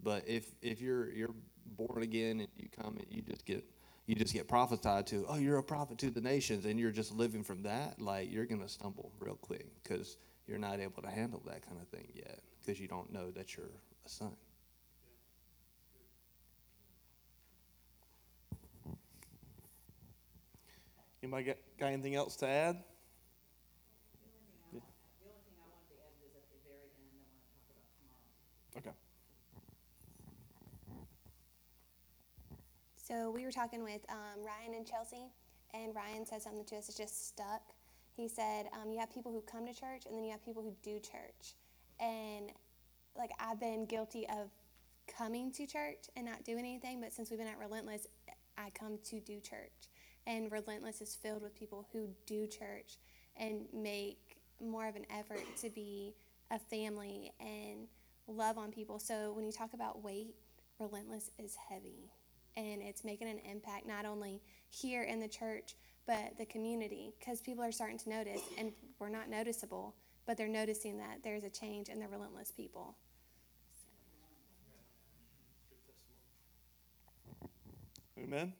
[0.02, 1.34] But if, if you're, you're
[1.66, 3.64] born again and you come and you just get
[4.08, 7.14] you just get prophesied to, oh, you're a prophet to the nations, and you're just
[7.14, 10.16] living from that, like you're to stumble real quick because
[10.46, 13.54] you're not able to handle that kind of thing yet because you don't know that
[13.54, 14.34] you're a son.
[21.22, 22.76] Anybody got, got anything else to add?
[24.70, 27.58] The only thing I wanted to add is at the very end, I want to
[27.58, 28.30] talk about tomorrow.
[28.78, 28.94] Okay.
[32.96, 35.32] So we were talking with um, Ryan and Chelsea,
[35.74, 37.62] and Ryan said something to us that just stuck.
[38.14, 40.62] He said, um, "You have people who come to church, and then you have people
[40.62, 41.54] who do church."
[41.98, 42.52] And
[43.16, 44.50] like I've been guilty of
[45.08, 48.06] coming to church and not doing anything, but since we've been at Relentless,
[48.56, 49.88] I come to do church.
[50.26, 52.98] And Relentless is filled with people who do church
[53.36, 56.14] and make more of an effort to be
[56.50, 57.86] a family and
[58.26, 58.98] love on people.
[58.98, 60.34] So when you talk about weight,
[60.78, 62.10] Relentless is heavy
[62.56, 65.74] and it's making an impact not only here in the church
[66.06, 69.94] but the community because people are starting to notice and we're not noticeable
[70.26, 72.94] but they're noticing that there's a change in they're relentless people.
[78.18, 78.52] Amen.